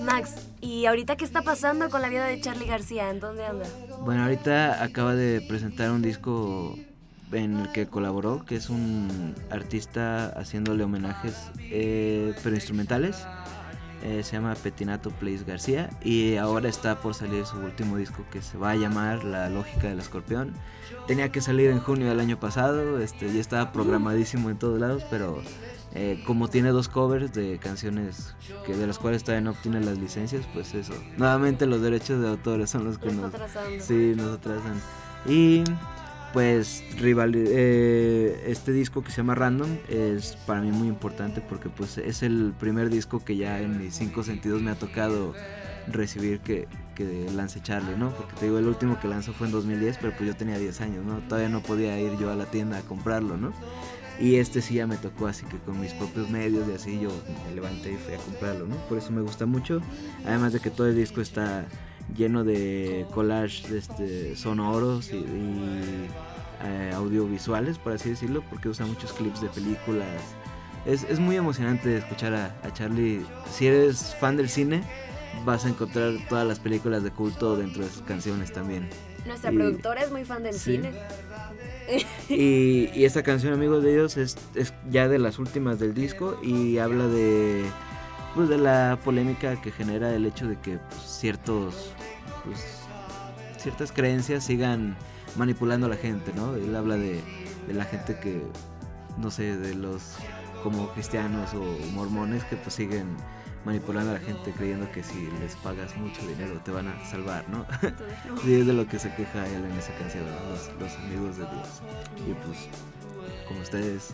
Max, 0.02 0.34
¿y 0.60 0.86
ahorita 0.86 1.16
qué 1.16 1.24
está 1.24 1.42
pasando 1.42 1.88
con 1.88 2.02
la 2.02 2.08
vida 2.08 2.24
de 2.24 2.40
Charlie 2.40 2.66
García? 2.66 3.10
¿En 3.10 3.20
dónde 3.20 3.46
anda? 3.46 3.66
Bueno, 4.00 4.24
ahorita 4.24 4.82
acaba 4.82 5.14
de 5.14 5.42
presentar 5.42 5.92
un 5.92 6.02
disco 6.02 6.76
en 7.30 7.60
el 7.60 7.72
que 7.72 7.86
colaboró, 7.86 8.44
que 8.44 8.56
es 8.56 8.68
un 8.68 9.34
artista 9.50 10.28
haciéndole 10.36 10.82
homenajes, 10.82 11.52
eh, 11.58 12.34
pero 12.42 12.56
instrumentales. 12.56 13.24
Eh, 14.06 14.22
se 14.22 14.36
llama 14.36 14.54
Petinato 14.54 15.10
Place 15.10 15.42
García 15.44 15.90
y 16.00 16.36
ahora 16.36 16.68
está 16.68 17.00
por 17.00 17.14
salir 17.14 17.44
su 17.44 17.58
último 17.58 17.96
disco 17.96 18.24
que 18.30 18.40
se 18.40 18.56
va 18.56 18.70
a 18.70 18.76
llamar 18.76 19.24
La 19.24 19.50
Lógica 19.50 19.88
del 19.88 19.98
Escorpión. 19.98 20.52
Tenía 21.08 21.32
que 21.32 21.40
salir 21.40 21.70
en 21.70 21.80
junio 21.80 22.08
del 22.08 22.20
año 22.20 22.38
pasado, 22.38 23.00
este, 23.00 23.32
ya 23.32 23.40
estaba 23.40 23.72
programadísimo 23.72 24.48
en 24.48 24.58
todos 24.60 24.78
lados, 24.78 25.04
pero 25.10 25.42
eh, 25.92 26.22
como 26.24 26.46
tiene 26.46 26.68
dos 26.68 26.86
covers 26.86 27.32
de 27.32 27.58
canciones 27.58 28.36
que 28.64 28.76
de 28.76 28.86
las 28.86 29.00
cuales 29.00 29.24
todavía 29.24 29.40
no 29.40 29.50
obtiene 29.50 29.80
las 29.80 29.98
licencias, 29.98 30.46
pues 30.54 30.72
eso. 30.74 30.94
Nuevamente 31.16 31.66
los 31.66 31.82
derechos 31.82 32.20
de 32.20 32.28
autores 32.28 32.70
son 32.70 32.84
los 32.84 32.98
que 32.98 33.10
nos, 33.10 33.32
sí, 33.80 34.12
nos 34.14 34.36
atrasan. 34.36 34.80
Y 35.26 35.64
pues 36.36 36.84
rival, 36.98 37.32
eh, 37.34 38.44
este 38.46 38.70
disco 38.70 39.02
que 39.02 39.10
se 39.10 39.16
llama 39.16 39.34
Random 39.34 39.78
es 39.88 40.36
para 40.46 40.60
mí 40.60 40.70
muy 40.70 40.86
importante 40.86 41.40
porque 41.40 41.70
pues 41.70 41.96
es 41.96 42.22
el 42.22 42.52
primer 42.60 42.90
disco 42.90 43.24
que 43.24 43.38
ya 43.38 43.58
en 43.58 43.78
mis 43.78 43.94
cinco 43.94 44.22
sentidos 44.22 44.60
me 44.60 44.70
ha 44.70 44.74
tocado 44.74 45.32
recibir 45.86 46.40
que, 46.40 46.68
que 46.94 47.26
lance 47.34 47.62
Charlie, 47.62 47.96
¿no? 47.96 48.10
Porque 48.10 48.34
te 48.34 48.44
digo, 48.44 48.58
el 48.58 48.66
último 48.66 49.00
que 49.00 49.08
lanzó 49.08 49.32
fue 49.32 49.46
en 49.46 49.54
2010, 49.54 49.96
pero 49.98 50.12
pues 50.14 50.28
yo 50.28 50.36
tenía 50.36 50.58
10 50.58 50.78
años, 50.82 51.06
¿no? 51.06 51.20
Todavía 51.20 51.48
no 51.48 51.62
podía 51.62 51.98
ir 51.98 52.18
yo 52.18 52.30
a 52.30 52.36
la 52.36 52.44
tienda 52.44 52.76
a 52.76 52.82
comprarlo, 52.82 53.38
¿no? 53.38 53.54
Y 54.20 54.34
este 54.34 54.60
sí 54.60 54.74
ya 54.74 54.86
me 54.86 54.98
tocó, 54.98 55.28
así 55.28 55.46
que 55.46 55.56
con 55.56 55.80
mis 55.80 55.94
propios 55.94 56.28
medios 56.28 56.68
y 56.68 56.72
así 56.72 57.00
yo 57.00 57.08
me 57.48 57.54
levanté 57.54 57.94
y 57.94 57.96
fui 57.96 58.12
a 58.12 58.18
comprarlo, 58.18 58.66
¿no? 58.66 58.76
Por 58.90 58.98
eso 58.98 59.10
me 59.10 59.22
gusta 59.22 59.46
mucho. 59.46 59.80
Además 60.26 60.52
de 60.52 60.60
que 60.60 60.68
todo 60.68 60.86
el 60.86 60.96
disco 60.96 61.22
está 61.22 61.64
lleno 62.14 62.44
de 62.44 63.06
collage 63.12 63.76
este, 63.76 64.36
sonoros 64.36 65.12
y, 65.12 65.24
eh, 66.64 66.92
audiovisuales, 66.94 67.78
por 67.78 67.92
así 67.92 68.10
decirlo, 68.10 68.42
porque 68.48 68.68
usa 68.68 68.86
muchos 68.86 69.12
clips 69.12 69.40
de 69.40 69.48
películas. 69.48 70.06
Es, 70.84 71.04
es 71.04 71.18
muy 71.18 71.36
emocionante 71.36 71.96
escuchar 71.96 72.34
a, 72.34 72.54
a 72.62 72.72
Charlie. 72.72 73.24
Si 73.52 73.66
eres 73.66 74.14
fan 74.20 74.36
del 74.36 74.48
cine, 74.48 74.82
vas 75.44 75.64
a 75.64 75.68
encontrar 75.68 76.12
todas 76.28 76.46
las 76.46 76.58
películas 76.60 77.02
de 77.02 77.10
culto 77.10 77.56
dentro 77.56 77.82
de 77.84 77.90
sus 77.90 78.02
canciones 78.02 78.52
también. 78.52 78.88
Nuestra 79.26 79.52
Y- 79.52 79.56
productora 79.56 80.02
es 80.02 80.12
muy 80.12 80.24
fan 80.24 80.42
del 80.44 80.54
sí. 80.54 80.76
cine. 80.76 80.92
Y, 82.28 82.90
y 82.94 83.04
esta 83.04 83.22
canción, 83.22 83.52
amigos 83.52 83.84
de 83.84 83.92
ellos, 83.92 84.16
es, 84.16 84.36
es 84.56 84.74
ya 84.90 85.06
de 85.06 85.20
las 85.20 85.38
últimas 85.38 85.78
del 85.78 85.94
disco 85.94 86.36
y 86.42 86.78
habla 86.78 87.06
de, 87.06 87.64
pues, 88.34 88.48
de 88.48 88.58
la 88.58 88.98
polémica 89.04 89.60
que 89.62 89.70
genera 89.70 90.12
el 90.12 90.26
hecho 90.26 90.48
de 90.48 90.58
que 90.58 90.78
pues, 90.78 91.00
ciertos, 91.02 91.92
pues, 92.44 92.64
ciertas 93.58 93.92
creencias 93.92 94.42
sigan 94.44 94.96
manipulando 95.36 95.86
a 95.86 95.90
la 95.90 95.96
gente, 95.96 96.32
¿no? 96.34 96.54
Él 96.54 96.74
habla 96.74 96.96
de, 96.96 97.22
de 97.66 97.74
la 97.74 97.84
gente 97.84 98.18
que, 98.18 98.42
no 99.18 99.30
sé, 99.30 99.56
de 99.56 99.74
los 99.74 100.16
como 100.62 100.88
cristianos 100.90 101.54
o 101.54 101.62
mormones 101.92 102.44
que 102.44 102.56
pues 102.56 102.74
siguen 102.74 103.16
manipulando 103.66 104.12
a 104.12 104.14
la 104.14 104.20
gente 104.20 104.52
creyendo 104.52 104.90
que 104.92 105.02
si 105.02 105.28
les 105.40 105.56
pagas 105.56 105.96
mucho 105.96 106.24
dinero 106.26 106.60
te 106.64 106.70
van 106.70 106.86
a 106.86 107.04
salvar, 107.04 107.44
¿no? 107.48 107.66
Sí, 108.42 108.60
es 108.60 108.66
de 108.66 108.72
lo 108.72 108.86
que 108.86 108.98
se 108.98 109.12
queja 109.14 109.46
él 109.48 109.64
en 109.64 109.72
esa 109.72 109.92
canción, 109.94 110.24
los, 110.50 110.70
los 110.80 110.96
amigos 110.98 111.36
de 111.36 111.44
Dios. 111.46 111.82
Y 112.28 112.32
pues, 112.46 112.68
como 113.48 113.60
ustedes, 113.60 114.10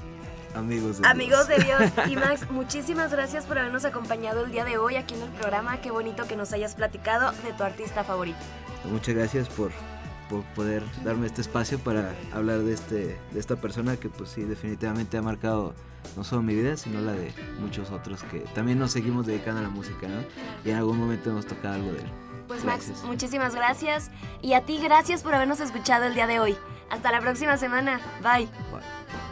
amigos 0.54 0.98
de 0.98 1.06
Amigos 1.06 1.48
de 1.48 1.58
Dios. 1.58 1.80
Dios 1.94 2.08
y 2.08 2.16
Max, 2.16 2.46
muchísimas 2.50 3.12
gracias 3.12 3.44
por 3.44 3.58
habernos 3.58 3.84
acompañado 3.84 4.44
el 4.44 4.52
día 4.52 4.64
de 4.64 4.78
hoy 4.78 4.96
aquí 4.96 5.14
en 5.14 5.22
el 5.22 5.30
programa. 5.30 5.80
Qué 5.82 5.90
bonito 5.90 6.26
que 6.26 6.36
nos 6.36 6.52
hayas 6.54 6.74
platicado 6.74 7.32
de 7.44 7.52
tu 7.52 7.62
artista 7.62 8.04
favorito. 8.04 8.40
Muchas 8.90 9.14
gracias 9.14 9.48
por, 9.50 9.70
por 10.32 10.42
poder 10.54 10.82
darme 11.04 11.26
este 11.26 11.42
espacio 11.42 11.78
para 11.78 12.14
hablar 12.32 12.60
de, 12.60 12.72
este, 12.72 13.18
de 13.32 13.38
esta 13.38 13.56
persona 13.56 13.98
que 13.98 14.08
pues 14.08 14.30
sí, 14.30 14.42
definitivamente 14.44 15.18
ha 15.18 15.22
marcado 15.22 15.74
no 16.16 16.24
solo 16.24 16.40
mi 16.40 16.54
vida, 16.54 16.74
sino 16.78 17.02
la 17.02 17.12
de 17.12 17.30
muchos 17.60 17.90
otros 17.90 18.22
que 18.24 18.38
también 18.54 18.78
nos 18.78 18.92
seguimos 18.92 19.26
dedicando 19.26 19.60
a 19.60 19.64
la 19.64 19.68
música, 19.68 20.08
¿no? 20.08 20.22
Y 20.64 20.70
en 20.70 20.76
algún 20.76 20.98
momento 20.98 21.28
hemos 21.28 21.44
tocado 21.46 21.74
algo 21.74 21.92
de 21.92 21.98
él. 21.98 22.10
Pues 22.48 22.64
Max, 22.64 22.86
Gracias. 22.86 23.04
muchísimas 23.06 23.54
gracias. 23.54 24.10
Y 24.40 24.54
a 24.54 24.62
ti 24.62 24.80
gracias 24.82 25.22
por 25.22 25.34
habernos 25.34 25.60
escuchado 25.60 26.06
el 26.06 26.14
día 26.14 26.26
de 26.26 26.40
hoy. 26.40 26.56
Hasta 26.90 27.12
la 27.12 27.20
próxima 27.20 27.58
semana. 27.58 28.00
Bye. 28.22 28.44
Es 28.44 29.31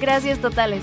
Gracias 0.00 0.40
totales. 0.40 0.82